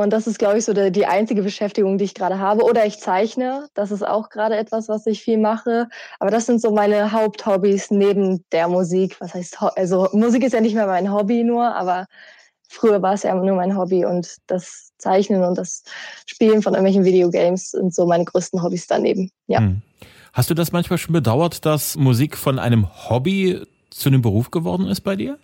Und 0.00 0.10
das 0.10 0.26
ist, 0.26 0.38
glaube 0.38 0.58
ich, 0.58 0.64
so 0.64 0.72
die, 0.72 0.90
die 0.90 1.06
einzige 1.06 1.42
Beschäftigung, 1.42 1.98
die 1.98 2.04
ich 2.04 2.14
gerade 2.14 2.38
habe. 2.38 2.64
Oder 2.64 2.86
ich 2.86 2.98
zeichne. 2.98 3.68
Das 3.74 3.90
ist 3.90 4.06
auch 4.06 4.28
gerade 4.28 4.56
etwas, 4.56 4.88
was 4.88 5.06
ich 5.06 5.22
viel 5.22 5.38
mache. 5.38 5.88
Aber 6.18 6.30
das 6.30 6.46
sind 6.46 6.60
so 6.60 6.72
meine 6.72 7.12
Haupthobbys 7.12 7.90
neben 7.90 8.44
der 8.52 8.68
Musik. 8.68 9.20
Was 9.20 9.34
heißt, 9.34 9.58
also 9.76 10.08
Musik 10.12 10.44
ist 10.44 10.52
ja 10.52 10.60
nicht 10.60 10.74
mehr 10.74 10.86
mein 10.86 11.12
Hobby 11.12 11.44
nur, 11.44 11.74
aber 11.74 12.06
früher 12.68 13.02
war 13.02 13.14
es 13.14 13.24
ja 13.24 13.34
nur 13.34 13.56
mein 13.56 13.76
Hobby 13.76 14.04
und 14.04 14.36
das 14.46 14.92
Zeichnen 14.98 15.44
und 15.44 15.58
das 15.58 15.82
Spielen 16.26 16.62
von 16.62 16.74
irgendwelchen 16.74 17.04
Videogames 17.04 17.72
sind 17.72 17.94
so 17.94 18.06
meine 18.06 18.24
größten 18.24 18.62
Hobbys 18.62 18.86
daneben. 18.86 19.30
Ja. 19.46 19.58
Hm. 19.58 19.82
Hast 20.32 20.48
du 20.48 20.54
das 20.54 20.70
manchmal 20.70 20.98
schon 20.98 21.12
bedauert, 21.12 21.66
dass 21.66 21.96
Musik 21.96 22.36
von 22.36 22.58
einem 22.58 22.88
Hobby 23.08 23.66
zu 23.90 24.08
einem 24.08 24.22
Beruf 24.22 24.50
geworden 24.50 24.86
ist 24.86 25.00
bei 25.00 25.16
dir? 25.16 25.38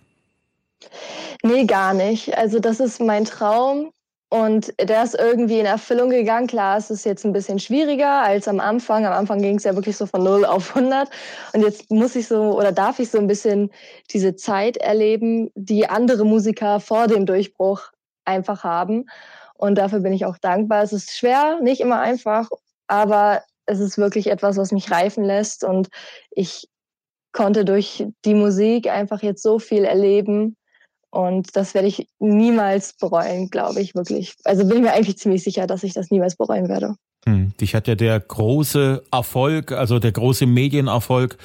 Nee, 1.43 1.65
gar 1.65 1.93
nicht. 1.93 2.37
Also 2.37 2.59
das 2.59 2.79
ist 2.79 3.01
mein 3.01 3.25
Traum. 3.25 3.91
Und 4.29 4.73
der 4.77 5.03
ist 5.03 5.15
irgendwie 5.15 5.59
in 5.59 5.65
Erfüllung 5.65 6.09
gegangen. 6.09 6.47
Klar, 6.47 6.77
es 6.77 6.89
ist 6.89 7.05
jetzt 7.05 7.25
ein 7.25 7.31
bisschen 7.31 7.59
schwieriger 7.59 8.23
als 8.23 8.47
am 8.49 8.59
Anfang. 8.59 9.05
Am 9.05 9.13
Anfang 9.13 9.41
ging 9.41 9.55
es 9.55 9.63
ja 9.63 9.73
wirklich 9.73 9.95
so 9.95 10.05
von 10.05 10.21
0 10.21 10.43
auf 10.43 10.75
100. 10.75 11.09
Und 11.53 11.61
jetzt 11.61 11.89
muss 11.89 12.15
ich 12.15 12.27
so 12.27 12.57
oder 12.57 12.73
darf 12.73 12.99
ich 12.99 13.09
so 13.09 13.19
ein 13.19 13.27
bisschen 13.27 13.71
diese 14.11 14.35
Zeit 14.35 14.75
erleben, 14.77 15.49
die 15.55 15.87
andere 15.87 16.25
Musiker 16.25 16.81
vor 16.81 17.07
dem 17.07 17.25
Durchbruch 17.25 17.81
einfach 18.25 18.65
haben. 18.65 19.05
Und 19.53 19.77
dafür 19.77 20.01
bin 20.01 20.11
ich 20.11 20.25
auch 20.25 20.37
dankbar. 20.37 20.83
Es 20.83 20.91
ist 20.91 21.17
schwer, 21.17 21.59
nicht 21.61 21.79
immer 21.79 22.01
einfach, 22.01 22.49
aber 22.87 23.43
es 23.65 23.79
ist 23.79 23.97
wirklich 23.97 24.27
etwas, 24.27 24.57
was 24.57 24.73
mich 24.73 24.91
reifen 24.91 25.23
lässt. 25.23 25.63
Und 25.63 25.87
ich 26.31 26.67
konnte 27.31 27.63
durch 27.63 28.05
die 28.25 28.33
Musik 28.33 28.87
einfach 28.87 29.21
jetzt 29.23 29.41
so 29.41 29.57
viel 29.57 29.85
erleben 29.85 30.57
und 31.17 31.55
das 31.55 31.73
werde 31.73 31.87
ich 31.87 32.07
niemals 32.19 32.93
bereuen, 32.93 33.49
glaube 33.49 33.81
ich 33.81 33.95
wirklich. 33.95 34.35
Also 34.43 34.67
bin 34.67 34.77
ich 34.77 34.83
mir 34.83 34.93
eigentlich 34.93 35.17
ziemlich 35.17 35.41
sicher, 35.41 35.65
dass 35.65 35.81
ich 35.81 35.93
das 35.93 36.11
niemals 36.11 36.35
bereuen 36.35 36.69
werde. 36.69 36.93
Hm. 37.25 37.53
Dich 37.59 37.73
hat 37.73 37.87
ja 37.87 37.95
der 37.95 38.19
große 38.19 39.01
Erfolg, 39.11 39.71
also 39.71 39.97
der 39.97 40.11
große 40.11 40.45
Medienerfolg 40.45 41.39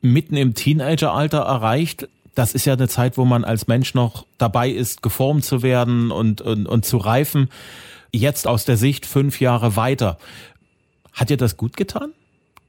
mitten 0.00 0.36
im 0.36 0.54
Teenageralter 0.54 1.38
erreicht. 1.38 2.08
Das 2.34 2.52
ist 2.52 2.64
ja 2.64 2.72
eine 2.72 2.88
Zeit, 2.88 3.16
wo 3.16 3.24
man 3.24 3.44
als 3.44 3.68
Mensch 3.68 3.94
noch 3.94 4.26
dabei 4.38 4.70
ist, 4.70 5.04
geformt 5.04 5.44
zu 5.44 5.62
werden 5.62 6.10
und, 6.10 6.40
und, 6.40 6.66
und 6.66 6.84
zu 6.84 6.96
reifen. 6.96 7.48
Jetzt 8.12 8.48
aus 8.48 8.64
der 8.64 8.76
Sicht 8.76 9.06
fünf 9.06 9.40
Jahre 9.40 9.76
weiter. 9.76 10.18
Hat 11.12 11.30
dir 11.30 11.36
das 11.36 11.56
gut 11.56 11.76
getan? 11.76 12.12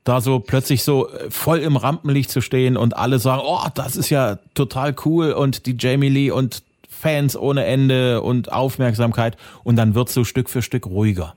Da 0.03 0.21
so 0.21 0.39
plötzlich 0.39 0.83
so 0.83 1.09
äh, 1.09 1.29
voll 1.29 1.59
im 1.59 1.77
Rampenlicht 1.77 2.29
zu 2.29 2.41
stehen 2.41 2.77
und 2.77 2.95
alle 2.95 3.19
sagen, 3.19 3.41
oh, 3.45 3.65
das 3.73 3.95
ist 3.95 4.09
ja 4.09 4.37
total 4.53 4.95
cool 5.05 5.31
und 5.31 5.65
die 5.65 5.75
Jamie 5.79 6.09
Lee 6.09 6.31
und 6.31 6.63
Fans 6.89 7.35
ohne 7.35 7.65
Ende 7.65 8.21
und 8.21 8.51
Aufmerksamkeit 8.51 9.37
und 9.63 9.75
dann 9.75 9.95
wird 9.95 10.09
so 10.09 10.23
Stück 10.23 10.49
für 10.49 10.61
Stück 10.61 10.85
ruhiger. 10.85 11.35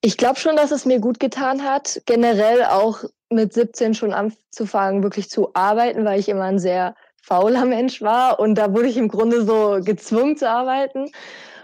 Ich 0.00 0.16
glaube 0.16 0.38
schon, 0.38 0.56
dass 0.56 0.70
es 0.70 0.84
mir 0.84 1.00
gut 1.00 1.18
getan 1.20 1.62
hat, 1.64 2.00
generell 2.06 2.64
auch 2.64 3.04
mit 3.30 3.52
17 3.52 3.94
schon 3.94 4.12
anzufangen, 4.12 5.02
wirklich 5.02 5.28
zu 5.28 5.50
arbeiten, 5.54 6.04
weil 6.04 6.20
ich 6.20 6.28
immer 6.28 6.44
ein 6.44 6.58
sehr 6.58 6.94
fauler 7.20 7.64
Mensch 7.64 8.00
war 8.00 8.38
und 8.38 8.54
da 8.54 8.72
wurde 8.72 8.88
ich 8.88 8.96
im 8.96 9.08
Grunde 9.08 9.44
so 9.44 9.80
gezwungen 9.82 10.36
zu 10.36 10.48
arbeiten. 10.48 11.10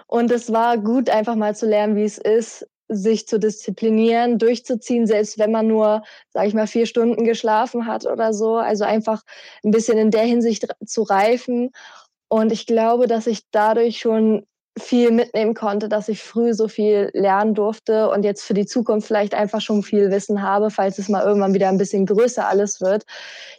Und 0.07 0.31
es 0.31 0.53
war 0.53 0.77
gut, 0.79 1.09
einfach 1.09 1.35
mal 1.35 1.57
zu 1.57 1.67
lernen, 1.67 1.97
wie 1.97 2.05
es 2.05 2.19
ist, 2.19 2.67
sich 2.89 3.27
zu 3.27 3.39
disziplinieren, 3.39 4.39
durchzuziehen, 4.39 5.07
selbst 5.07 5.39
wenn 5.39 5.51
man 5.53 5.67
nur, 5.67 6.03
sage 6.31 6.49
ich 6.49 6.55
mal, 6.55 6.67
vier 6.67 6.87
Stunden 6.87 7.25
geschlafen 7.25 7.87
hat 7.87 8.07
oder 8.07 8.33
so. 8.35 8.57
Also 8.57 8.85
einfach 8.85 9.23
ein 9.65 9.71
bisschen 9.71 9.99
in 9.99 10.11
der 10.11 10.25
Hinsicht 10.25 10.67
zu 10.85 11.03
reifen. 11.03 11.71
Und 12.29 12.53
ich 12.53 12.67
glaube, 12.67 13.07
dass 13.07 13.27
ich 13.27 13.43
dadurch 13.51 13.99
schon 13.99 14.47
viel 14.77 15.13
mitnehmen 15.13 15.55
konnte, 15.55 15.89
dass 15.89 16.09
ich 16.09 16.21
früh 16.23 16.53
so 16.53 16.67
viel 16.67 17.11
lernen 17.13 17.55
durfte 17.55 18.11
und 18.11 18.25
jetzt 18.25 18.43
für 18.43 18.55
die 18.55 18.67
Zukunft 18.67 19.07
vielleicht 19.07 19.33
einfach 19.33 19.61
schon 19.61 19.85
viel 19.85 20.11
Wissen 20.11 20.43
habe, 20.43 20.69
falls 20.71 20.99
es 20.99 21.09
mal 21.09 21.25
irgendwann 21.25 21.55
wieder 21.55 21.69
ein 21.69 21.79
bisschen 21.79 22.07
größer 22.07 22.49
alles 22.49 22.81
wird. 22.81 23.05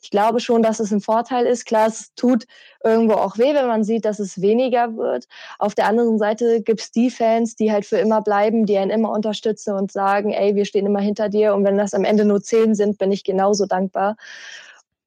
Ich 0.02 0.10
glaube 0.10 0.42
schon, 0.42 0.62
dass 0.62 0.82
es 0.82 0.92
ein 0.92 1.00
Vorteil 1.00 1.46
ist. 1.46 1.66
Klar, 1.66 1.88
es 1.88 2.14
tut 2.16 2.46
irgendwo 2.84 3.14
auch 3.14 3.38
weh, 3.38 3.54
wenn 3.54 3.68
man 3.68 3.86
sieht, 3.86 4.04
dass 4.04 4.20
es 4.20 4.42
weniger 4.42 4.98
wird. 4.98 5.26
Auf 5.58 5.74
der 5.74 5.88
anderen 5.88 6.20
Seite 6.20 6.62
gibt 6.62 6.82
es 6.82 6.92
die 6.92 7.10
Fans, 7.10 7.56
die 7.56 7.72
halt 7.72 7.86
für 7.86 7.98
immer 7.98 8.22
bleiben, 8.22 8.66
die 8.66 8.78
einen 8.78 8.92
immer 8.92 9.12
unterstützen 9.12 9.74
und 9.74 9.94
sagen, 9.94 10.34
ey, 10.34 10.56
wir 10.56 10.66
stehen 10.66 10.86
immer 10.86 11.00
hinter 11.00 11.30
dir. 11.30 11.54
Und 11.54 11.64
wenn 11.64 11.78
das 11.78 11.94
am 11.94 12.04
Ende 12.04 12.26
nur 12.26 12.42
zehn 12.44 12.76
sind, 12.76 12.98
bin 12.98 13.14
ich 13.14 13.24
genauso 13.24 13.66
dankbar, 13.68 14.18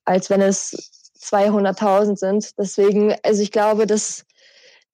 als 0.06 0.30
wenn 0.30 0.40
es 0.40 1.12
200.000 1.20 2.16
sind. 2.16 2.58
Deswegen, 2.58 3.14
also 3.22 3.42
ich 3.42 3.52
glaube, 3.52 3.86
dass 3.86 4.24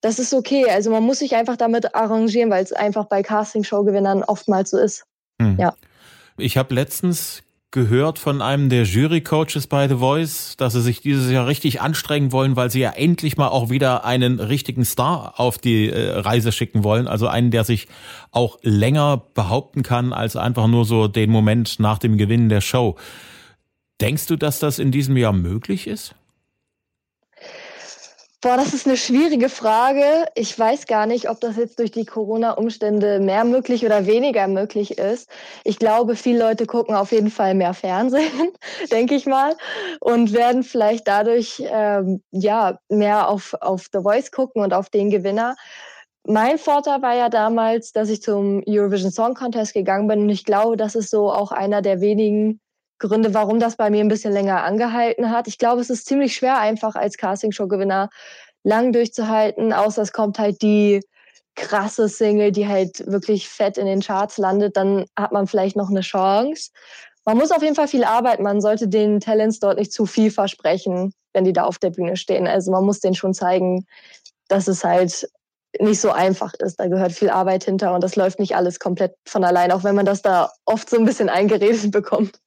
das 0.05 0.19
ist 0.19 0.35
okay. 0.35 0.69
Also 0.69 0.91
man 0.91 1.01
muss 1.01 1.17
sich 1.17 1.35
einfach 1.35 1.57
damit 1.57 1.95
arrangieren, 1.95 2.51
weil 2.51 2.63
es 2.63 2.71
einfach 2.71 3.05
bei 3.05 3.23
Castingshow-Gewinnern 3.23 4.21
oftmals 4.23 4.69
so 4.69 4.77
ist. 4.77 5.03
Hm. 5.41 5.57
Ja. 5.59 5.73
Ich 6.37 6.57
habe 6.57 6.75
letztens 6.75 7.41
gehört 7.71 8.19
von 8.19 8.43
einem 8.43 8.69
der 8.69 8.83
Jury-Coaches 8.83 9.65
bei 9.65 9.87
The 9.87 9.95
Voice, 9.95 10.57
dass 10.57 10.73
sie 10.73 10.81
sich 10.81 11.01
dieses 11.01 11.31
Jahr 11.31 11.47
richtig 11.47 11.81
anstrengen 11.81 12.31
wollen, 12.31 12.55
weil 12.55 12.69
sie 12.69 12.81
ja 12.81 12.91
endlich 12.91 13.35
mal 13.35 13.47
auch 13.47 13.71
wieder 13.71 14.05
einen 14.05 14.39
richtigen 14.39 14.85
Star 14.85 15.39
auf 15.39 15.57
die 15.57 15.89
äh, 15.89 16.11
Reise 16.19 16.51
schicken 16.51 16.83
wollen. 16.83 17.07
Also 17.07 17.27
einen, 17.27 17.49
der 17.49 17.63
sich 17.63 17.87
auch 18.29 18.59
länger 18.61 19.23
behaupten 19.33 19.81
kann 19.81 20.13
als 20.13 20.35
einfach 20.35 20.67
nur 20.67 20.85
so 20.85 21.07
den 21.07 21.31
Moment 21.31 21.79
nach 21.79 21.97
dem 21.97 22.19
Gewinnen 22.19 22.49
der 22.49 22.61
Show. 22.61 22.95
Denkst 23.99 24.27
du, 24.27 24.35
dass 24.35 24.59
das 24.59 24.77
in 24.77 24.91
diesem 24.91 25.17
Jahr 25.17 25.33
möglich 25.33 25.87
ist? 25.87 26.13
Boah, 28.45 28.57
das 28.57 28.75
ist 28.75 28.85
eine 28.85 28.95
schwierige 28.95 29.49
Frage. 29.49 30.27
Ich 30.35 30.57
weiß 30.59 30.85
gar 30.85 31.07
nicht, 31.07 31.31
ob 31.31 31.41
das 31.41 31.57
jetzt 31.57 31.79
durch 31.79 31.89
die 31.89 32.05
Corona-Umstände 32.05 33.19
mehr 33.19 33.43
möglich 33.43 33.83
oder 33.83 34.05
weniger 34.05 34.47
möglich 34.47 34.99
ist. 34.99 35.31
Ich 35.63 35.79
glaube, 35.79 36.15
viele 36.15 36.37
Leute 36.37 36.67
gucken 36.67 36.93
auf 36.93 37.11
jeden 37.11 37.31
Fall 37.31 37.55
mehr 37.55 37.73
Fernsehen, 37.73 38.51
denke 38.91 39.15
ich 39.15 39.25
mal, 39.25 39.57
und 39.99 40.31
werden 40.31 40.61
vielleicht 40.61 41.07
dadurch 41.07 41.59
ähm, 41.65 42.21
ja 42.29 42.77
mehr 42.87 43.29
auf, 43.29 43.55
auf 43.61 43.87
The 43.91 44.01
Voice 44.03 44.29
gucken 44.29 44.61
und 44.61 44.75
auf 44.75 44.91
den 44.91 45.09
Gewinner. 45.09 45.55
mein 46.27 46.59
Vorteil 46.59 47.01
war 47.01 47.15
ja 47.15 47.29
damals, 47.29 47.93
dass 47.93 48.09
ich 48.09 48.21
zum 48.21 48.61
Eurovision 48.67 49.11
Song 49.11 49.33
Contest 49.33 49.73
gegangen 49.73 50.07
bin 50.07 50.19
und 50.21 50.29
ich 50.29 50.45
glaube, 50.45 50.77
das 50.77 50.93
ist 50.93 51.09
so 51.09 51.31
auch 51.31 51.51
einer 51.51 51.81
der 51.81 51.99
wenigen 51.99 52.59
Gründe, 52.99 53.33
warum 53.33 53.59
das 53.59 53.75
bei 53.75 53.89
mir 53.89 54.01
ein 54.01 54.07
bisschen 54.07 54.33
länger 54.33 54.63
angehalten 54.63 55.31
hat. 55.31 55.47
Ich 55.47 55.57
glaube, 55.57 55.81
es 55.81 55.89
ist 55.89 56.05
ziemlich 56.05 56.35
schwer, 56.35 56.59
einfach 56.59 56.95
als 56.95 57.17
Castingshow-Gewinner 57.17 58.09
lang 58.63 58.91
durchzuhalten, 58.93 59.73
außer 59.73 60.01
es 60.01 60.13
kommt 60.13 60.39
halt 60.39 60.61
die 60.61 61.01
krasse 61.55 62.09
Single, 62.09 62.51
die 62.51 62.67
halt 62.67 63.05
wirklich 63.07 63.47
fett 63.47 63.77
in 63.77 63.85
den 63.85 64.01
Charts 64.01 64.37
landet, 64.37 64.75
dann 64.75 65.05
hat 65.17 65.31
man 65.31 65.47
vielleicht 65.47 65.75
noch 65.75 65.89
eine 65.89 66.01
Chance. 66.01 66.71
Man 67.23 67.37
muss 67.37 67.51
auf 67.51 67.63
jeden 67.63 67.75
Fall 67.75 67.87
viel 67.87 68.03
arbeiten. 68.03 68.43
Man 68.43 68.61
sollte 68.61 68.87
den 68.87 69.19
Talents 69.19 69.59
dort 69.59 69.79
nicht 69.79 69.91
zu 69.91 70.05
viel 70.05 70.31
versprechen, 70.31 71.13
wenn 71.33 71.43
die 71.43 71.53
da 71.53 71.63
auf 71.63 71.79
der 71.79 71.89
Bühne 71.89 72.17
stehen. 72.17 72.47
Also 72.47 72.71
man 72.71 72.85
muss 72.85 72.99
denen 72.99 73.15
schon 73.15 73.33
zeigen, 73.33 73.85
dass 74.47 74.67
es 74.67 74.83
halt 74.83 75.27
nicht 75.79 75.99
so 75.99 76.11
einfach 76.11 76.53
ist. 76.59 76.79
Da 76.79 76.87
gehört 76.87 77.11
viel 77.11 77.29
Arbeit 77.29 77.63
hinter 77.63 77.93
und 77.93 78.03
das 78.03 78.15
läuft 78.15 78.39
nicht 78.39 78.55
alles 78.55 78.79
komplett 78.79 79.13
von 79.25 79.43
allein, 79.43 79.71
auch 79.71 79.83
wenn 79.83 79.95
man 79.95 80.05
das 80.05 80.21
da 80.21 80.51
oft 80.65 80.89
so 80.89 80.97
ein 80.97 81.05
bisschen 81.05 81.29
eingeredet 81.29 81.91
bekommt. 81.91 82.39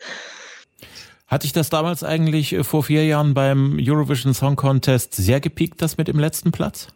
Hatte 1.26 1.46
ich 1.46 1.52
das 1.52 1.68
damals 1.68 2.02
eigentlich 2.02 2.54
äh, 2.54 2.64
vor 2.64 2.82
vier 2.82 3.04
Jahren 3.04 3.34
beim 3.34 3.78
Eurovision 3.80 4.32
Song 4.32 4.56
Contest 4.56 5.14
sehr 5.14 5.40
gepiekt, 5.40 5.82
das 5.82 5.98
mit 5.98 6.08
dem 6.08 6.18
letzten 6.18 6.52
Platz? 6.52 6.88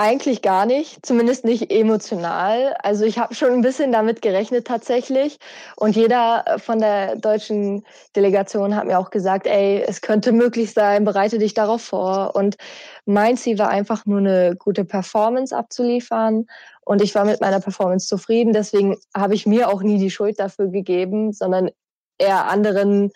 Eigentlich 0.00 0.42
gar 0.42 0.64
nicht, 0.64 1.04
zumindest 1.04 1.44
nicht 1.44 1.72
emotional. 1.72 2.76
Also 2.84 3.04
ich 3.04 3.18
habe 3.18 3.34
schon 3.34 3.50
ein 3.52 3.62
bisschen 3.62 3.90
damit 3.90 4.22
gerechnet 4.22 4.64
tatsächlich. 4.64 5.40
Und 5.74 5.96
jeder 5.96 6.44
äh, 6.46 6.58
von 6.60 6.78
der 6.78 7.16
deutschen 7.16 7.84
Delegation 8.14 8.76
hat 8.76 8.86
mir 8.86 9.00
auch 9.00 9.10
gesagt, 9.10 9.48
ey, 9.48 9.82
es 9.84 10.00
könnte 10.00 10.30
möglich 10.30 10.72
sein, 10.72 11.04
bereite 11.04 11.38
dich 11.38 11.52
darauf 11.52 11.82
vor. 11.82 12.36
Und 12.36 12.56
mein 13.06 13.36
Ziel 13.36 13.58
war 13.58 13.70
einfach 13.70 14.06
nur 14.06 14.20
eine 14.20 14.54
gute 14.56 14.84
Performance 14.84 15.56
abzuliefern. 15.56 16.46
Und 16.84 17.02
ich 17.02 17.16
war 17.16 17.24
mit 17.24 17.40
meiner 17.40 17.58
Performance 17.58 18.06
zufrieden. 18.06 18.52
Deswegen 18.52 18.96
habe 19.16 19.34
ich 19.34 19.46
mir 19.46 19.68
auch 19.68 19.82
nie 19.82 19.98
die 19.98 20.12
Schuld 20.12 20.38
dafür 20.38 20.68
gegeben, 20.68 21.32
sondern 21.32 21.70
eher 22.18 22.48
anderen 22.48 23.10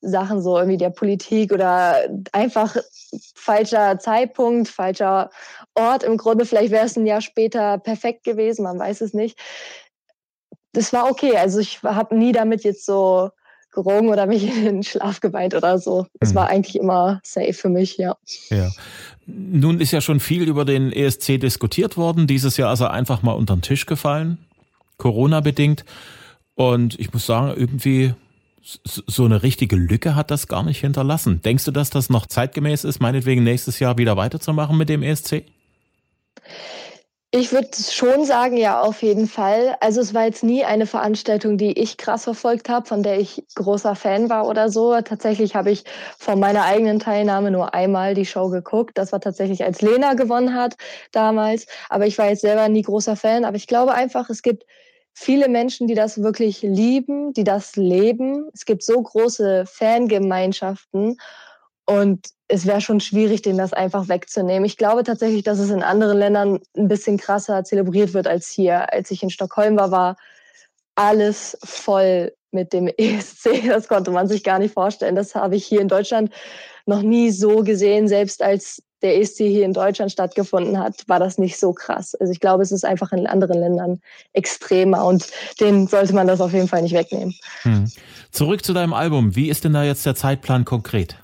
Sachen, 0.00 0.42
so 0.42 0.56
irgendwie 0.56 0.76
der 0.76 0.90
Politik 0.90 1.52
oder 1.52 1.96
einfach 2.32 2.76
falscher 3.34 3.98
Zeitpunkt, 3.98 4.68
falscher 4.68 5.30
Ort. 5.78 6.02
Im 6.02 6.16
Grunde, 6.16 6.44
vielleicht 6.44 6.72
wäre 6.72 6.86
es 6.86 6.96
ein 6.96 7.06
Jahr 7.06 7.20
später 7.20 7.78
perfekt 7.78 8.24
gewesen, 8.24 8.64
man 8.64 8.78
weiß 8.78 9.00
es 9.00 9.14
nicht. 9.14 9.38
Das 10.72 10.92
war 10.92 11.10
okay. 11.10 11.36
Also 11.36 11.60
ich 11.60 11.82
habe 11.82 12.16
nie 12.16 12.32
damit 12.32 12.64
jetzt 12.64 12.84
so 12.84 13.30
gerungen 13.72 14.08
oder 14.08 14.26
mich 14.26 14.44
in 14.56 14.64
den 14.64 14.82
Schlaf 14.82 15.20
geweint 15.20 15.54
oder 15.54 15.78
so. 15.78 16.06
Es 16.20 16.30
mhm. 16.30 16.36
war 16.36 16.48
eigentlich 16.48 16.76
immer 16.76 17.20
safe 17.22 17.54
für 17.54 17.68
mich, 17.68 17.96
ja. 17.96 18.16
Ja. 18.50 18.70
Nun 19.26 19.80
ist 19.80 19.92
ja 19.92 20.00
schon 20.00 20.20
viel 20.20 20.44
über 20.44 20.64
den 20.64 20.92
ESC 20.92 21.38
diskutiert 21.38 21.96
worden. 21.96 22.26
Dieses 22.26 22.56
Jahr 22.56 22.72
ist 22.72 22.80
er 22.80 22.92
einfach 22.92 23.22
mal 23.22 23.32
unter 23.32 23.56
den 23.56 23.62
Tisch 23.62 23.86
gefallen, 23.86 24.38
Corona 24.96 25.40
bedingt. 25.40 25.84
Und 26.54 26.98
ich 26.98 27.12
muss 27.12 27.26
sagen, 27.26 27.54
irgendwie 27.56 28.14
so 28.82 29.24
eine 29.24 29.42
richtige 29.42 29.76
Lücke 29.76 30.14
hat 30.14 30.30
das 30.30 30.48
gar 30.48 30.62
nicht 30.62 30.80
hinterlassen. 30.80 31.40
Denkst 31.42 31.64
du, 31.64 31.70
dass 31.70 31.90
das 31.90 32.10
noch 32.10 32.26
zeitgemäß 32.26 32.84
ist, 32.84 33.00
meinetwegen 33.00 33.44
nächstes 33.44 33.78
Jahr 33.78 33.96
wieder 33.96 34.16
weiterzumachen 34.16 34.76
mit 34.76 34.88
dem 34.88 35.02
ESC? 35.02 35.44
Ich 37.30 37.52
würde 37.52 37.68
schon 37.76 38.24
sagen, 38.24 38.56
ja, 38.56 38.80
auf 38.80 39.02
jeden 39.02 39.26
Fall. 39.26 39.76
Also 39.80 40.00
es 40.00 40.14
war 40.14 40.24
jetzt 40.24 40.42
nie 40.42 40.64
eine 40.64 40.86
Veranstaltung, 40.86 41.58
die 41.58 41.78
ich 41.78 41.98
krass 41.98 42.24
verfolgt 42.24 42.70
habe, 42.70 42.86
von 42.86 43.02
der 43.02 43.20
ich 43.20 43.44
großer 43.54 43.94
Fan 43.94 44.30
war 44.30 44.46
oder 44.48 44.70
so. 44.70 44.98
Tatsächlich 45.02 45.54
habe 45.54 45.70
ich 45.70 45.84
von 46.16 46.40
meiner 46.40 46.64
eigenen 46.64 47.00
Teilnahme 47.00 47.50
nur 47.50 47.74
einmal 47.74 48.14
die 48.14 48.24
Show 48.24 48.48
geguckt. 48.48 48.96
Das 48.96 49.12
war 49.12 49.20
tatsächlich, 49.20 49.62
als 49.62 49.82
Lena 49.82 50.14
gewonnen 50.14 50.54
hat 50.54 50.76
damals. 51.12 51.66
Aber 51.90 52.06
ich 52.06 52.16
war 52.16 52.30
jetzt 52.30 52.40
selber 52.40 52.66
nie 52.70 52.80
großer 52.80 53.14
Fan. 53.14 53.44
Aber 53.44 53.58
ich 53.58 53.66
glaube 53.66 53.92
einfach, 53.92 54.30
es 54.30 54.40
gibt 54.40 54.64
viele 55.12 55.48
Menschen, 55.50 55.86
die 55.86 55.94
das 55.94 56.22
wirklich 56.22 56.62
lieben, 56.62 57.34
die 57.34 57.44
das 57.44 57.76
leben. 57.76 58.48
Es 58.54 58.64
gibt 58.64 58.82
so 58.82 59.02
große 59.02 59.64
Fangemeinschaften 59.66 61.18
und 61.88 62.28
es 62.48 62.66
wäre 62.66 62.82
schon 62.82 63.00
schwierig, 63.00 63.40
denen 63.40 63.56
das 63.56 63.72
einfach 63.72 64.08
wegzunehmen. 64.08 64.66
Ich 64.66 64.76
glaube 64.76 65.04
tatsächlich, 65.04 65.42
dass 65.42 65.58
es 65.58 65.70
in 65.70 65.82
anderen 65.82 66.18
Ländern 66.18 66.60
ein 66.76 66.86
bisschen 66.86 67.16
krasser 67.16 67.64
zelebriert 67.64 68.12
wird 68.12 68.26
als 68.26 68.50
hier. 68.50 68.92
Als 68.92 69.10
ich 69.10 69.22
in 69.22 69.30
Stockholm 69.30 69.78
war, 69.78 69.90
war 69.90 70.16
alles 70.96 71.56
voll 71.64 72.34
mit 72.50 72.74
dem 72.74 72.88
ESC. 72.98 73.66
Das 73.68 73.88
konnte 73.88 74.10
man 74.10 74.28
sich 74.28 74.44
gar 74.44 74.58
nicht 74.58 74.74
vorstellen. 74.74 75.16
Das 75.16 75.34
habe 75.34 75.56
ich 75.56 75.64
hier 75.64 75.80
in 75.80 75.88
Deutschland 75.88 76.30
noch 76.84 77.00
nie 77.00 77.30
so 77.30 77.62
gesehen, 77.62 78.06
selbst 78.06 78.42
als 78.42 78.82
der 79.00 79.18
ESC 79.18 79.38
hier 79.38 79.64
in 79.64 79.72
Deutschland 79.72 80.12
stattgefunden 80.12 80.78
hat, 80.78 81.04
war 81.06 81.20
das 81.20 81.38
nicht 81.38 81.58
so 81.58 81.72
krass. 81.72 82.14
Also 82.16 82.32
ich 82.32 82.40
glaube, 82.40 82.64
es 82.64 82.72
ist 82.72 82.84
einfach 82.84 83.12
in 83.12 83.26
anderen 83.26 83.60
Ländern 83.60 84.00
extremer 84.34 85.06
und 85.06 85.26
den 85.60 85.86
sollte 85.86 86.14
man 86.14 86.26
das 86.26 86.40
auf 86.40 86.52
jeden 86.52 86.68
Fall 86.68 86.82
nicht 86.82 86.94
wegnehmen. 86.94 87.34
Hm. 87.62 87.90
Zurück 88.30 88.62
zu 88.64 88.74
deinem 88.74 88.92
Album. 88.92 89.36
Wie 89.36 89.48
ist 89.48 89.64
denn 89.64 89.72
da 89.72 89.84
jetzt 89.84 90.04
der 90.04 90.16
Zeitplan 90.16 90.64
konkret? 90.64 91.16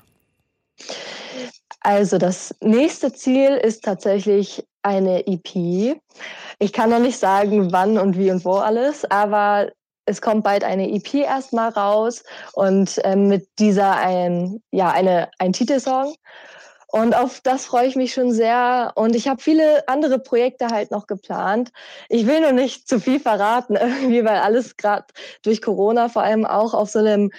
Also 1.81 2.17
das 2.17 2.55
nächste 2.61 3.13
Ziel 3.13 3.57
ist 3.57 3.83
tatsächlich 3.83 4.65
eine 4.81 5.27
EP. 5.27 5.99
Ich 6.59 6.73
kann 6.73 6.89
noch 6.89 6.99
nicht 6.99 7.19
sagen, 7.19 7.71
wann 7.71 7.97
und 7.97 8.17
wie 8.17 8.31
und 8.31 8.43
wo 8.45 8.53
alles, 8.53 9.05
aber 9.05 9.69
es 10.05 10.21
kommt 10.21 10.43
bald 10.43 10.63
eine 10.63 10.89
EP 10.91 11.13
erstmal 11.15 11.69
raus 11.69 12.23
und 12.53 13.03
äh, 13.03 13.15
mit 13.15 13.47
dieser 13.59 13.95
ein, 13.97 14.61
ja, 14.71 14.91
eine, 14.91 15.29
ein 15.39 15.53
Titelsong. 15.53 16.15
Und 16.87 17.15
auf 17.15 17.41
das 17.41 17.65
freue 17.65 17.87
ich 17.87 17.95
mich 17.95 18.13
schon 18.13 18.31
sehr. 18.31 18.93
Und 18.95 19.15
ich 19.15 19.27
habe 19.27 19.41
viele 19.41 19.87
andere 19.87 20.17
Projekte 20.19 20.67
halt 20.67 20.91
noch 20.91 21.07
geplant. 21.07 21.71
Ich 22.07 22.25
will 22.25 22.39
nur 22.39 22.53
nicht 22.53 22.87
zu 22.87 22.99
viel 22.99 23.19
verraten, 23.19 23.75
irgendwie, 23.79 24.23
weil 24.23 24.37
alles 24.37 24.77
gerade 24.77 25.05
durch 25.43 25.61
Corona 25.61 26.07
vor 26.07 26.21
allem 26.21 26.45
auch 26.45 26.73
auf 26.73 26.89
so 26.89 26.99
einem 26.99 27.31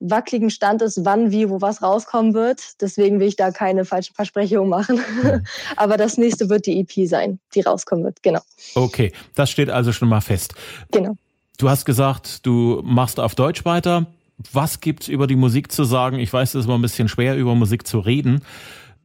wackeligen 0.00 0.50
Stand 0.50 0.82
ist, 0.82 1.04
wann, 1.04 1.30
wie, 1.30 1.48
wo 1.48 1.60
was 1.60 1.82
rauskommen 1.82 2.34
wird. 2.34 2.80
Deswegen 2.80 3.20
will 3.20 3.28
ich 3.28 3.36
da 3.36 3.50
keine 3.50 3.84
falschen 3.84 4.14
Versprechungen 4.14 4.68
machen. 4.68 4.96
Mhm. 4.96 5.44
Aber 5.76 5.96
das 5.96 6.18
nächste 6.18 6.48
wird 6.48 6.66
die 6.66 6.80
EP 6.80 7.08
sein, 7.08 7.38
die 7.54 7.60
rauskommen 7.60 8.04
wird. 8.04 8.22
Genau. 8.22 8.40
Okay, 8.74 9.12
das 9.34 9.50
steht 9.50 9.70
also 9.70 9.92
schon 9.92 10.08
mal 10.08 10.20
fest. 10.20 10.54
Genau. 10.90 11.16
Du 11.58 11.68
hast 11.70 11.84
gesagt, 11.84 12.44
du 12.46 12.82
machst 12.84 13.20
auf 13.20 13.34
Deutsch 13.34 13.64
weiter. 13.64 14.06
Was 14.52 14.80
gibt's 14.80 15.06
über 15.08 15.26
die 15.26 15.36
Musik 15.36 15.70
zu 15.70 15.84
sagen? 15.84 16.18
Ich 16.18 16.32
weiß, 16.32 16.50
es 16.50 16.60
ist 16.60 16.64
immer 16.66 16.76
ein 16.76 16.82
bisschen 16.82 17.08
schwer, 17.08 17.36
über 17.36 17.54
Musik 17.54 17.86
zu 17.86 18.00
reden. 18.00 18.42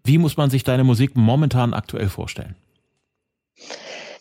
Wie 0.03 0.17
muss 0.17 0.37
man 0.37 0.49
sich 0.49 0.63
deine 0.63 0.83
Musik 0.83 1.15
momentan 1.15 1.73
aktuell 1.73 2.09
vorstellen? 2.09 2.55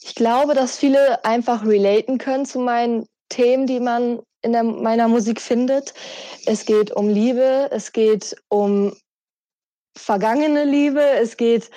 Ich 0.03 0.15
glaube, 0.15 0.55
dass 0.55 0.77
viele 0.77 1.25
einfach 1.25 1.65
relaten 1.65 2.19
können 2.19 2.45
zu 2.45 2.59
meinen 2.59 3.07
Themen, 3.29 3.67
die 3.67 3.81
man 3.81 4.21
in 4.49 4.53
der, 4.53 4.65
meiner 4.65 5.09
Musik 5.09 5.41
findet. 5.41 5.95
Es 6.47 6.65
geht 6.65 6.91
um 6.91 7.09
Liebe, 7.09 7.69
es 7.71 7.93
geht 7.93 8.35
um 8.49 8.97
vergangene 9.97 10.65
Liebe, 10.65 11.03
es 11.03 11.37
geht 11.37 11.71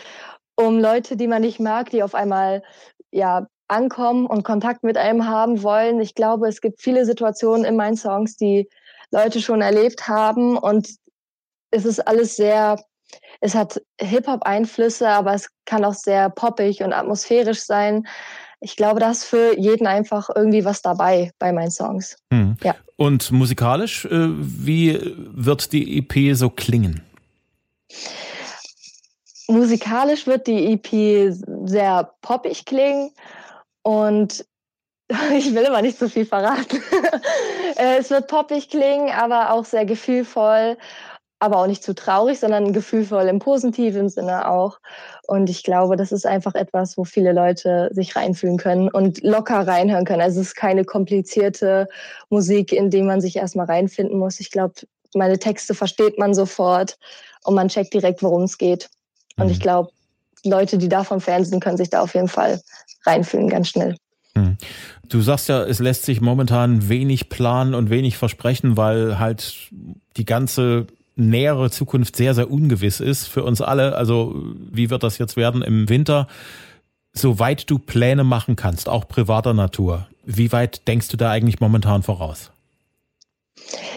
um 0.56 0.80
Leute, 0.80 1.18
die 1.18 1.28
man 1.28 1.42
nicht 1.42 1.60
mag, 1.60 1.90
die 1.90 2.04
auf 2.04 2.16
einmal 2.16 2.64
ja 3.12 3.48
ankommen 3.68 4.26
und 4.26 4.44
Kontakt 4.44 4.84
mit 4.84 4.98
einem 4.98 5.28
haben 5.28 5.64
wollen. 5.64 6.00
Ich 6.00 6.16
glaube, 6.16 6.48
es 6.48 6.62
gibt 6.62 6.82
viele 6.82 7.06
Situationen 7.06 7.66
in 7.66 7.76
meinen 7.76 7.98
Songs, 7.98 8.36
die 8.36 8.70
Leute 9.12 9.42
schon 9.42 9.62
erlebt 9.62 10.08
haben 10.08 10.58
und 10.58 10.96
es 11.72 11.86
ist 11.86 12.00
alles 12.08 12.36
sehr 12.36 12.78
es 13.42 13.56
hat 13.56 13.82
Hip-Hop-Einflüsse, 14.00 15.10
aber 15.10 15.34
es 15.34 15.50
kann 15.66 15.84
auch 15.84 15.94
sehr 15.94 16.30
poppig 16.30 16.82
und 16.84 16.94
atmosphärisch 16.94 17.62
sein. 17.62 18.08
Ich 18.63 18.76
glaube, 18.76 19.00
da 19.00 19.10
ist 19.10 19.26
für 19.26 19.58
jeden 19.58 19.88
einfach 19.88 20.30
irgendwie 20.34 20.63
was 20.63 20.84
dabei 20.84 21.32
bei 21.39 21.52
meinen 21.52 21.71
Songs. 21.71 22.15
Hm. 22.32 22.56
Ja. 22.63 22.76
Und 22.95 23.32
musikalisch, 23.32 24.06
äh, 24.06 24.30
wie 24.30 25.00
wird 25.15 25.74
die 25.74 25.97
EP 25.97 26.36
so 26.36 26.52
klingen? 26.52 27.02
Musikalisch 29.47 30.28
wird 30.28 30.45
die 30.45 30.74
EP 30.74 31.34
sehr 31.65 32.13
poppig 32.21 32.65
klingen 32.65 33.12
und 33.82 34.45
ich 35.36 35.54
will 35.54 35.63
immer 35.63 35.82
nicht 35.82 35.97
so 35.97 36.08
viel 36.08 36.26
verraten. 36.26 36.82
Äh, 37.78 38.00
es 38.00 38.10
wird 38.10 38.28
poppig 38.28 38.69
klingen, 38.69 39.12
aber 39.12 39.54
auch 39.54 39.63
sehr 39.63 39.86
gefühlvoll 39.86 40.78
aber 41.42 41.58
auch 41.58 41.66
nicht 41.66 41.84
zu 41.84 41.96
traurig, 41.96 42.40
sondern 42.40 42.72
gefühlvoll 42.72 43.28
im 43.28 43.40
positiven 43.40 44.10
Sinne 44.10 44.48
auch. 44.48 44.80
Und 45.26 45.50
ich 45.50 45.64
glaube, 45.64 45.96
das 45.96 46.12
ist 46.12 46.28
einfach 46.28 46.54
etwas, 46.54 47.00
wo 47.00 47.04
viele 47.04 47.34
Leute 47.34 47.90
sich 47.94 48.16
reinfühlen 48.16 48.58
können 48.58 48.90
und 48.90 49.24
locker 49.24 49.68
reinhören 49.68 50.06
können. 50.06 50.22
Also 50.22 50.40
es 50.40 50.50
ist 50.50 50.56
keine 50.56 50.86
komplizierte 50.86 51.88
Musik, 52.30 52.72
in 52.72 52.92
die 52.92 53.02
man 53.02 53.22
sich 53.22 53.38
erstmal 53.38 53.66
reinfinden 53.66 54.20
muss. 54.20 54.40
Ich 54.40 54.52
glaube, 54.52 54.76
meine 55.16 55.40
Texte 55.40 55.74
versteht 55.74 56.20
man 56.20 56.36
sofort 56.36 57.00
und 57.44 57.56
man 57.56 57.70
checkt 57.70 57.96
direkt, 57.96 58.22
worum 58.22 58.44
es 58.44 58.60
geht. 58.60 58.92
Und 59.38 59.48
mhm. 59.48 59.52
ich 59.52 59.60
glaube, 59.60 59.90
Leute, 60.44 60.78
die 60.78 60.90
davon 60.90 61.22
Fan 61.22 61.44
sind, 61.44 61.60
können 61.60 61.78
sich 61.78 61.90
da 61.90 62.02
auf 62.02 62.14
jeden 62.14 62.28
Fall 62.28 62.62
reinfühlen, 63.04 63.50
ganz 63.50 63.70
schnell. 63.70 63.96
Mhm. 64.36 64.58
Du 65.10 65.22
sagst 65.22 65.50
ja, 65.50 65.64
es 65.64 65.80
lässt 65.80 66.06
sich 66.06 66.22
momentan 66.22 66.88
wenig 66.88 67.30
planen 67.30 67.74
und 67.74 67.90
wenig 67.90 68.16
versprechen, 68.16 68.78
weil 68.78 69.18
halt 69.18 69.70
die 70.18 70.26
ganze 70.26 70.86
nähere 71.30 71.72
Zukunft 71.72 72.16
sehr, 72.16 72.34
sehr 72.34 72.52
ungewiss 72.52 73.00
ist 73.00 73.28
für 73.28 73.44
uns 73.44 73.62
alle. 73.62 73.96
Also 73.96 74.36
wie 74.72 74.90
wird 74.90 75.04
das 75.04 75.18
jetzt 75.18 75.38
werden 75.38 75.62
im 75.62 75.90
Winter? 75.90 76.28
soweit 77.14 77.70
du 77.70 77.80
Pläne 77.80 78.24
machen 78.24 78.56
kannst, 78.56 78.88
auch 78.88 79.08
privater 79.08 79.54
Natur, 79.54 80.08
wie 80.24 80.52
weit 80.52 80.88
denkst 80.88 81.10
du 81.10 81.18
da 81.18 81.32
eigentlich 81.32 81.60
momentan 81.60 82.04
voraus? 82.04 82.52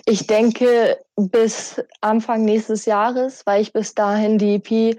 Ich 0.05 0.27
denke 0.27 0.99
bis 1.17 1.81
Anfang 2.01 2.45
nächstes 2.45 2.85
Jahres, 2.87 3.47
weil 3.47 3.63
ich 3.63 3.73
bis 3.73 3.95
dahin 3.95 4.39
die 4.39 4.57
EP 4.57 4.99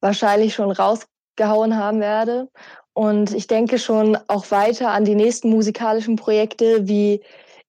wahrscheinlich 0.00 0.54
schon 0.54 0.70
rausgehauen 0.70 1.76
haben 1.76 2.00
werde. 2.00 2.48
Und 2.92 3.32
ich 3.34 3.46
denke 3.46 3.78
schon 3.78 4.16
auch 4.28 4.50
weiter 4.50 4.90
an 4.90 5.04
die 5.04 5.14
nächsten 5.14 5.50
musikalischen 5.50 6.16
Projekte, 6.16 6.88
wie 6.88 7.20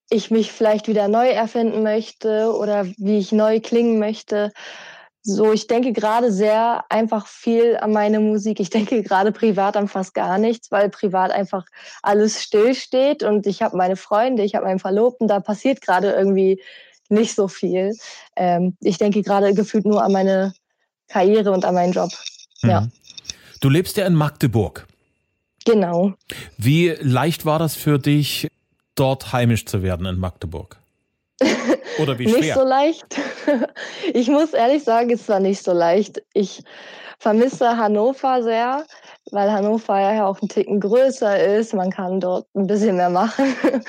ich 0.10 0.32
mich 0.32 0.52
vielleicht 0.52 0.88
wieder 0.88 1.08
neu 1.08 1.28
erfinden 1.28 1.84
möchte 1.84 2.54
oder 2.56 2.86
wie 2.98 3.18
ich 3.18 3.32
neu 3.32 3.60
klingen 3.60 4.00
möchte. 4.00 4.52
So, 5.22 5.52
ich 5.52 5.68
denke 5.68 5.92
gerade 5.92 6.32
sehr 6.32 6.86
einfach 6.90 7.28
viel 7.28 7.76
an 7.76 7.92
meine 7.92 8.22
Musik. 8.22 8.62
Ich 8.62 8.70
denke 8.72 9.04
gerade 9.04 9.32
privat 9.32 9.76
an 9.76 9.88
fast 9.88 10.14
gar 10.14 10.38
nichts, 10.38 10.72
weil 10.72 10.90
privat 10.90 11.32
einfach 11.32 11.66
alles 12.02 12.42
stillsteht 12.42 13.24
und 13.24 13.46
ich 13.46 13.62
habe 13.62 13.76
meine 13.76 13.98
Freunde, 13.98 14.44
ich 14.44 14.56
habe 14.56 14.66
meinen 14.66 14.80
Verlobten, 14.80 15.28
da 15.28 15.40
passiert 15.40 15.82
gerade 15.82 16.12
irgendwie 16.12 16.62
nicht 17.10 17.36
so 17.36 17.48
viel. 17.48 17.94
Ähm, 18.36 18.78
ich 18.82 18.98
denke 18.98 19.22
gerade 19.22 19.54
gefühlt 19.54 19.86
nur 19.86 20.04
an 20.04 20.12
meine 20.12 20.54
Karriere 21.08 21.52
und 21.52 21.66
an 21.66 21.76
meinen 21.76 21.94
Job. 21.94 22.12
Mhm. 22.62 22.70
Ja. 22.70 22.88
Du 23.60 23.70
lebst 23.70 23.98
ja 23.98 24.06
in 24.06 24.14
Magdeburg. 24.14 24.88
Genau. 25.66 26.14
Wie 26.58 26.96
leicht 27.02 27.46
war 27.46 27.60
das 27.60 27.76
für 27.76 28.00
dich, 28.00 28.48
dort 29.00 29.32
heimisch 29.32 29.66
zu 29.66 29.84
werden 29.84 30.06
in 30.06 30.20
Magdeburg? 30.20 30.78
Oder 32.00 32.20
wie 32.20 32.28
schwer? 32.28 32.40
Nicht 32.40 32.54
so 32.54 32.64
leicht. 32.64 33.06
Ich 34.14 34.28
muss 34.28 34.54
ehrlich 34.54 34.84
sagen, 34.84 35.10
es 35.12 35.28
war 35.30 35.40
nicht 35.40 35.64
so 35.64 35.72
leicht. 35.72 36.22
Ich 36.34 36.62
vermisse 37.20 37.78
Hannover 37.78 38.44
sehr, 38.44 38.86
weil 39.32 39.52
Hannover 39.52 40.00
ja 40.00 40.26
auch 40.26 40.42
ein 40.42 40.50
Ticken 40.50 40.80
größer 40.80 41.58
ist. 41.58 41.74
Man 41.74 41.92
kann 41.92 42.20
dort 42.20 42.48
ein 42.56 42.68
bisschen 42.68 42.98
mehr 42.98 43.10
machen. 43.10 43.56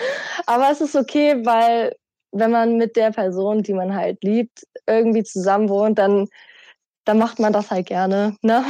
Aber 0.47 0.71
es 0.71 0.81
ist 0.81 0.97
okay, 0.97 1.45
weil 1.45 1.95
wenn 2.33 2.51
man 2.51 2.77
mit 2.77 2.97
der 2.97 3.11
Person, 3.11 3.63
die 3.63 3.75
man 3.75 3.95
halt 3.95 4.23
liebt, 4.23 4.67
irgendwie 4.87 5.25
zusammen 5.25 5.69
wohnt, 5.69 5.99
dann, 5.99 6.29
dann 7.05 7.19
macht 7.19 7.39
man 7.39 7.53
das 7.53 7.71
halt 7.71 7.87
gerne. 7.87 8.37
Ne? 8.43 8.65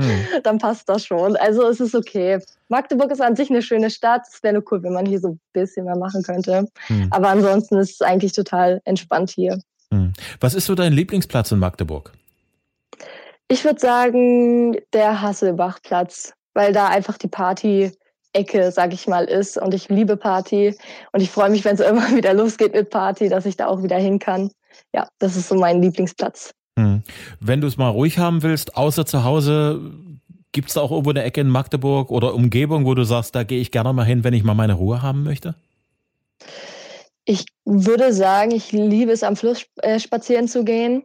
Hm. 0.00 0.42
Dann 0.44 0.58
passt 0.58 0.88
das 0.88 1.04
schon. 1.04 1.36
Also 1.36 1.66
es 1.68 1.80
ist 1.80 1.94
okay. 1.94 2.38
Magdeburg 2.68 3.10
ist 3.10 3.20
an 3.20 3.34
sich 3.34 3.50
eine 3.50 3.62
schöne 3.62 3.90
Stadt. 3.90 4.22
Es 4.32 4.42
wäre 4.42 4.54
nur 4.54 4.62
cool, 4.70 4.82
wenn 4.82 4.92
man 4.92 5.06
hier 5.06 5.18
so 5.18 5.28
ein 5.28 5.40
bisschen 5.52 5.86
mehr 5.86 5.96
machen 5.96 6.22
könnte. 6.22 6.68
Hm. 6.86 7.08
Aber 7.10 7.28
ansonsten 7.28 7.76
ist 7.78 7.92
es 7.92 8.02
eigentlich 8.02 8.32
total 8.32 8.80
entspannt 8.84 9.30
hier. 9.30 9.60
Hm. 9.92 10.12
Was 10.40 10.54
ist 10.54 10.66
so 10.66 10.74
dein 10.74 10.92
Lieblingsplatz 10.92 11.50
in 11.50 11.58
Magdeburg? 11.58 12.12
Ich 13.48 13.64
würde 13.64 13.80
sagen, 13.80 14.76
der 14.92 15.22
Hasselbachplatz, 15.22 16.34
weil 16.54 16.72
da 16.72 16.88
einfach 16.88 17.16
die 17.18 17.28
Party-Ecke, 17.28 18.70
sag 18.70 18.92
ich 18.92 19.08
mal, 19.08 19.24
ist. 19.24 19.56
Und 19.56 19.74
ich 19.74 19.88
liebe 19.88 20.16
Party. 20.16 20.76
Und 21.12 21.22
ich 21.22 21.30
freue 21.30 21.50
mich, 21.50 21.64
wenn 21.64 21.74
es 21.74 21.80
immer 21.80 22.14
wieder 22.14 22.34
losgeht 22.34 22.74
mit 22.74 22.90
Party, 22.90 23.28
dass 23.28 23.46
ich 23.46 23.56
da 23.56 23.66
auch 23.66 23.82
wieder 23.82 23.96
hin 23.96 24.18
kann. 24.18 24.50
Ja, 24.94 25.08
das 25.18 25.34
ist 25.34 25.48
so 25.48 25.56
mein 25.56 25.82
Lieblingsplatz. 25.82 26.52
Hm. 26.78 27.02
Wenn 27.40 27.60
du 27.60 27.66
es 27.66 27.76
mal 27.76 27.88
ruhig 27.88 28.18
haben 28.18 28.44
willst, 28.44 28.76
außer 28.76 29.04
zu 29.04 29.24
Hause, 29.24 29.80
gibt 30.52 30.68
es 30.68 30.74
da 30.74 30.80
auch 30.80 30.92
irgendwo 30.92 31.10
eine 31.10 31.24
Ecke 31.24 31.40
in 31.40 31.48
Magdeburg 31.48 32.12
oder 32.12 32.34
Umgebung, 32.34 32.86
wo 32.86 32.94
du 32.94 33.02
sagst, 33.02 33.34
da 33.34 33.42
gehe 33.42 33.60
ich 33.60 33.72
gerne 33.72 33.92
mal 33.92 34.04
hin, 34.04 34.22
wenn 34.22 34.32
ich 34.32 34.44
mal 34.44 34.54
meine 34.54 34.74
Ruhe 34.74 35.02
haben 35.02 35.24
möchte? 35.24 35.56
Ich 37.24 37.46
würde 37.64 38.12
sagen, 38.12 38.52
ich 38.52 38.70
liebe 38.70 39.10
es, 39.10 39.24
am 39.24 39.34
Fluss 39.34 39.66
äh, 39.82 39.98
spazieren 39.98 40.46
zu 40.46 40.64
gehen. 40.64 41.02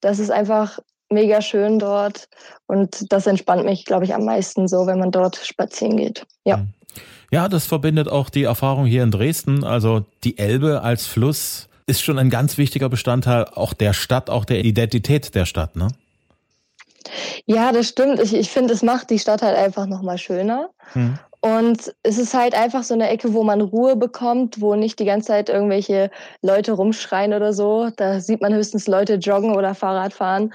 Das 0.00 0.20
ist 0.20 0.30
einfach 0.30 0.78
mega 1.10 1.42
schön 1.42 1.80
dort 1.80 2.28
und 2.66 3.12
das 3.12 3.26
entspannt 3.26 3.64
mich, 3.64 3.84
glaube 3.86 4.04
ich, 4.04 4.14
am 4.14 4.24
meisten 4.24 4.68
so, 4.68 4.86
wenn 4.86 5.00
man 5.00 5.10
dort 5.10 5.36
spazieren 5.36 5.96
geht. 5.96 6.24
Ja. 6.44 6.58
Hm. 6.58 6.68
Ja, 7.30 7.48
das 7.48 7.66
verbindet 7.66 8.08
auch 8.08 8.30
die 8.30 8.44
Erfahrung 8.44 8.86
hier 8.86 9.02
in 9.02 9.10
Dresden. 9.10 9.64
Also 9.64 10.06
die 10.22 10.38
Elbe 10.38 10.82
als 10.82 11.06
Fluss 11.06 11.67
ist 11.88 12.02
schon 12.02 12.18
ein 12.18 12.30
ganz 12.30 12.58
wichtiger 12.58 12.88
Bestandteil 12.88 13.46
auch 13.54 13.72
der 13.72 13.92
Stadt, 13.92 14.30
auch 14.30 14.44
der 14.44 14.64
Identität 14.64 15.34
der 15.34 15.46
Stadt, 15.46 15.76
ne? 15.76 15.88
Ja, 17.46 17.72
das 17.72 17.88
stimmt. 17.88 18.20
Ich, 18.20 18.34
ich 18.34 18.50
finde, 18.50 18.74
es 18.74 18.82
macht 18.82 19.10
die 19.10 19.18
Stadt 19.18 19.42
halt 19.42 19.56
einfach 19.56 19.86
nochmal 19.86 20.18
schöner. 20.18 20.68
Hm. 20.92 21.18
Und 21.40 21.94
es 22.02 22.18
ist 22.18 22.34
halt 22.34 22.54
einfach 22.54 22.82
so 22.82 22.94
eine 22.94 23.08
Ecke, 23.08 23.32
wo 23.32 23.44
man 23.44 23.60
Ruhe 23.60 23.96
bekommt, 23.96 24.60
wo 24.60 24.74
nicht 24.74 24.98
die 24.98 25.04
ganze 25.04 25.28
Zeit 25.28 25.48
irgendwelche 25.48 26.10
Leute 26.42 26.72
rumschreien 26.72 27.32
oder 27.32 27.52
so. 27.52 27.90
Da 27.96 28.20
sieht 28.20 28.40
man 28.40 28.52
höchstens 28.52 28.88
Leute 28.88 29.14
joggen 29.14 29.54
oder 29.56 29.74
Fahrrad 29.74 30.12
fahren. 30.12 30.52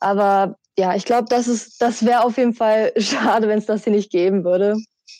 Aber 0.00 0.56
ja, 0.78 0.94
ich 0.94 1.04
glaube, 1.04 1.26
das 1.28 1.48
ist, 1.48 1.80
das 1.80 2.04
wäre 2.04 2.24
auf 2.24 2.36
jeden 2.36 2.54
Fall 2.54 2.92
schade, 2.98 3.48
wenn 3.48 3.58
es 3.58 3.66
das 3.66 3.84
hier 3.84 3.92
nicht 3.92 4.10
geben 4.10 4.44
würde. 4.44 4.76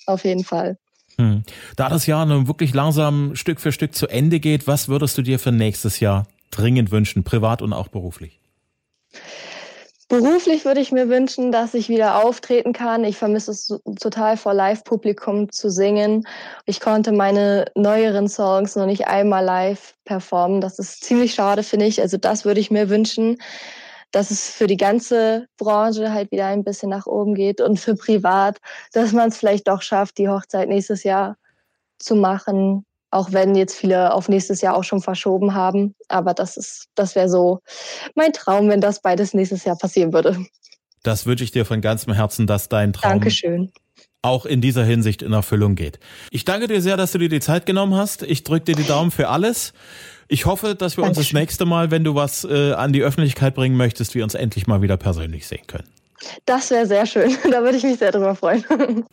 Auf 0.06 0.24
jeden 0.24 0.44
Fall. 0.44 0.76
Hm. 1.20 1.42
Da 1.76 1.88
das 1.88 2.06
Jahr 2.06 2.24
nun 2.26 2.46
wirklich 2.46 2.74
langsam 2.74 3.34
Stück 3.34 3.60
für 3.60 3.72
Stück 3.72 3.94
zu 3.94 4.06
Ende 4.06 4.40
geht, 4.40 4.66
was 4.66 4.88
würdest 4.88 5.18
du 5.18 5.22
dir 5.22 5.38
für 5.38 5.52
nächstes 5.52 6.00
Jahr 6.00 6.26
dringend 6.50 6.90
wünschen, 6.90 7.24
privat 7.24 7.60
und 7.60 7.72
auch 7.72 7.88
beruflich? 7.88 8.40
Beruflich 10.08 10.64
würde 10.64 10.80
ich 10.80 10.90
mir 10.90 11.10
wünschen, 11.10 11.52
dass 11.52 11.74
ich 11.74 11.90
wieder 11.90 12.24
auftreten 12.24 12.72
kann. 12.72 13.04
Ich 13.04 13.18
vermisse 13.18 13.50
es 13.50 13.78
total 14.00 14.38
vor 14.38 14.54
Live-Publikum 14.54 15.52
zu 15.52 15.70
singen. 15.70 16.26
Ich 16.64 16.80
konnte 16.80 17.12
meine 17.12 17.66
neueren 17.74 18.26
Songs 18.26 18.74
noch 18.74 18.86
nicht 18.86 19.06
einmal 19.06 19.44
live 19.44 19.94
performen. 20.06 20.62
Das 20.62 20.78
ist 20.78 21.04
ziemlich 21.04 21.34
schade, 21.34 21.62
finde 21.62 21.84
ich. 21.84 22.00
Also 22.00 22.16
das 22.16 22.46
würde 22.46 22.60
ich 22.60 22.70
mir 22.70 22.88
wünschen 22.88 23.36
dass 24.10 24.30
es 24.30 24.50
für 24.50 24.66
die 24.66 24.76
ganze 24.76 25.46
Branche 25.58 26.12
halt 26.12 26.30
wieder 26.30 26.46
ein 26.46 26.64
bisschen 26.64 26.90
nach 26.90 27.06
oben 27.06 27.34
geht 27.34 27.60
und 27.60 27.78
für 27.78 27.94
privat, 27.94 28.58
dass 28.92 29.12
man 29.12 29.28
es 29.28 29.38
vielleicht 29.38 29.68
doch 29.68 29.82
schafft, 29.82 30.18
die 30.18 30.28
Hochzeit 30.28 30.68
nächstes 30.68 31.02
Jahr 31.02 31.36
zu 31.98 32.14
machen, 32.14 32.84
auch 33.10 33.32
wenn 33.32 33.54
jetzt 33.54 33.74
viele 33.74 34.12
auf 34.12 34.28
nächstes 34.28 34.60
Jahr 34.60 34.76
auch 34.76 34.84
schon 34.84 35.00
verschoben 35.00 35.54
haben. 35.54 35.94
Aber 36.08 36.34
das 36.34 36.56
ist, 36.56 36.86
das 36.94 37.14
wäre 37.14 37.28
so 37.28 37.60
mein 38.14 38.32
Traum, 38.32 38.68
wenn 38.68 38.80
das 38.80 39.00
beides 39.00 39.34
nächstes 39.34 39.64
Jahr 39.64 39.76
passieren 39.76 40.12
würde. 40.12 40.36
Das 41.02 41.26
wünsche 41.26 41.44
ich 41.44 41.50
dir 41.50 41.64
von 41.64 41.80
ganzem 41.80 42.12
Herzen, 42.12 42.46
dass 42.46 42.68
dein 42.68 42.92
Traum 42.92 43.12
Dankeschön. 43.12 43.72
auch 44.22 44.46
in 44.46 44.60
dieser 44.60 44.84
Hinsicht 44.84 45.22
in 45.22 45.32
Erfüllung 45.32 45.74
geht. 45.74 46.00
Ich 46.30 46.44
danke 46.44 46.66
dir 46.66 46.82
sehr, 46.82 46.96
dass 46.96 47.12
du 47.12 47.18
dir 47.18 47.28
die 47.28 47.40
Zeit 47.40 47.66
genommen 47.66 47.94
hast. 47.94 48.22
Ich 48.22 48.44
drücke 48.44 48.64
dir 48.64 48.74
die 48.74 48.86
Daumen 48.86 49.10
für 49.10 49.28
alles. 49.28 49.72
Ich 50.28 50.44
hoffe, 50.46 50.74
dass 50.74 50.96
wir 50.96 51.02
Dankeschön. 51.02 51.20
uns 51.20 51.28
das 51.28 51.32
nächste 51.32 51.64
Mal, 51.66 51.90
wenn 51.90 52.04
du 52.04 52.14
was 52.14 52.44
äh, 52.44 52.72
an 52.72 52.92
die 52.92 53.02
Öffentlichkeit 53.02 53.54
bringen 53.54 53.76
möchtest, 53.76 54.14
wir 54.14 54.24
uns 54.24 54.34
endlich 54.34 54.66
mal 54.66 54.82
wieder 54.82 54.96
persönlich 54.98 55.46
sehen 55.46 55.66
können. 55.66 55.88
Das 56.44 56.70
wäre 56.70 56.86
sehr 56.86 57.06
schön. 57.06 57.36
Da 57.50 57.62
würde 57.62 57.78
ich 57.78 57.82
mich 57.84 57.98
sehr 57.98 58.12
drüber 58.12 58.34
freuen. 58.34 58.64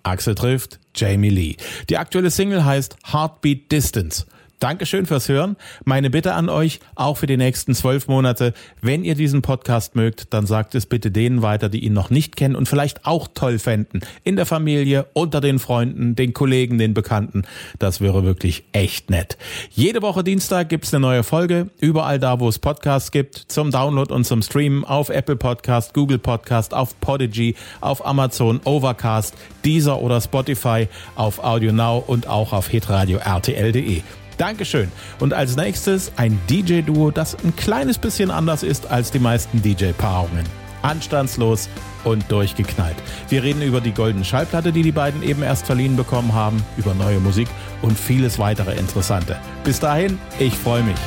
Axel 0.04 0.36
trifft 0.36 0.80
Jamie 0.96 1.30
Lee. 1.30 1.56
Die 1.90 1.98
aktuelle 1.98 2.30
Single 2.32 2.66
heißt 2.66 2.98
Heartbeat 3.12 3.72
Distance. 3.72 4.26
Dankeschön 4.60 5.06
fürs 5.06 5.28
Hören. 5.28 5.58
Meine 5.84 6.10
Bitte 6.10 6.34
an 6.34 6.50
euch, 6.50 6.80
auch 6.96 7.18
für 7.18 7.28
die 7.28 7.38
nächsten 7.38 7.76
zwölf 7.76 8.08
Monate, 8.08 8.54
wenn 8.82 9.04
ihr 9.04 9.16
diesen 9.16 9.42
Podcast 9.42 9.96
mögt, 9.96 10.34
dann 10.34 10.46
sagt 10.46 10.76
es 10.76 10.86
bitte 10.86 11.12
denen 11.12 11.42
weiter, 11.42 11.70
die 11.70 11.84
ihn 11.84 11.94
noch 11.94 12.10
nicht 12.10 12.36
kennen 12.36 12.56
und 12.56 12.70
vielleicht 12.70 13.06
auch 13.06 13.28
toll 13.34 13.60
fänden. 13.60 14.02
In 14.24 14.36
der 14.36 14.46
Familie, 14.46 15.08
unter 15.14 15.42
den 15.42 15.60
Freunden, 15.60 16.16
den 16.16 16.34
Kollegen, 16.34 16.78
den 16.78 16.94
Bekannten. 16.94 17.44
Das 17.80 18.02
wäre 18.02 18.24
wirklich 18.24 18.64
echt 18.72 19.10
nett. 19.10 19.38
Jede 19.72 20.02
Woche 20.02 20.24
Dienstag 20.24 20.70
gibt's 20.70 20.94
eine 20.94 21.02
neue 21.02 21.24
Folge. 21.24 21.70
Überall 21.80 22.20
da, 22.20 22.40
wo 22.40 22.48
es 22.48 22.60
Podcasts 22.60 23.12
gibt, 23.12 23.36
zum 23.36 23.72
Download 23.72 24.14
und 24.14 24.26
zum 24.26 24.42
Streamen 24.42 24.86
auf 24.86 25.10
Apple 25.10 25.36
Podcast, 25.36 25.94
Google 25.94 26.20
Podcast, 26.20 26.74
auf 26.74 27.00
Podigy, 27.02 27.56
auf 27.82 28.06
Amazon, 28.06 28.62
Overcast, 28.64 29.36
Deezer 29.64 30.02
oder 30.02 30.22
Spotify, 30.22 30.88
auf 31.16 31.44
Audio 31.44 31.72
Now 31.72 32.04
und 32.08 32.28
auch 32.28 32.54
auf 32.54 32.68
hitradio 32.68 33.20
rtl.de. 33.20 34.02
Dankeschön. 34.38 34.92
Und 35.20 35.34
als 35.34 35.56
nächstes 35.56 36.12
ein 36.18 36.40
DJ-Duo, 36.50 37.12
das 37.12 37.36
ein 37.44 37.56
kleines 37.56 37.98
bisschen 37.98 38.32
anders 38.32 38.64
ist 38.64 38.90
als 38.92 39.12
die 39.12 39.20
meisten 39.20 39.62
DJ-Paarungen. 39.62 40.46
Anstandslos 40.82 41.68
und 42.04 42.32
durchgeknallt. 42.32 42.96
Wir 43.30 43.44
reden 43.44 43.62
über 43.62 43.82
die 43.82 43.92
goldene 43.92 44.24
Schallplatte, 44.24 44.72
die 44.72 44.84
die 44.84 44.92
beiden 44.92 45.24
eben 45.24 45.42
erst 45.42 45.66
verliehen 45.66 45.96
bekommen 45.96 46.34
haben, 46.34 46.64
über 46.78 46.94
neue 46.94 47.20
Musik 47.20 47.48
und 47.82 47.98
vieles 47.98 48.38
weitere 48.38 48.76
Interessante. 48.76 49.38
Bis 49.64 49.80
dahin, 49.80 50.20
ich 50.40 50.54
freue 50.54 50.84
mich. 50.84 51.00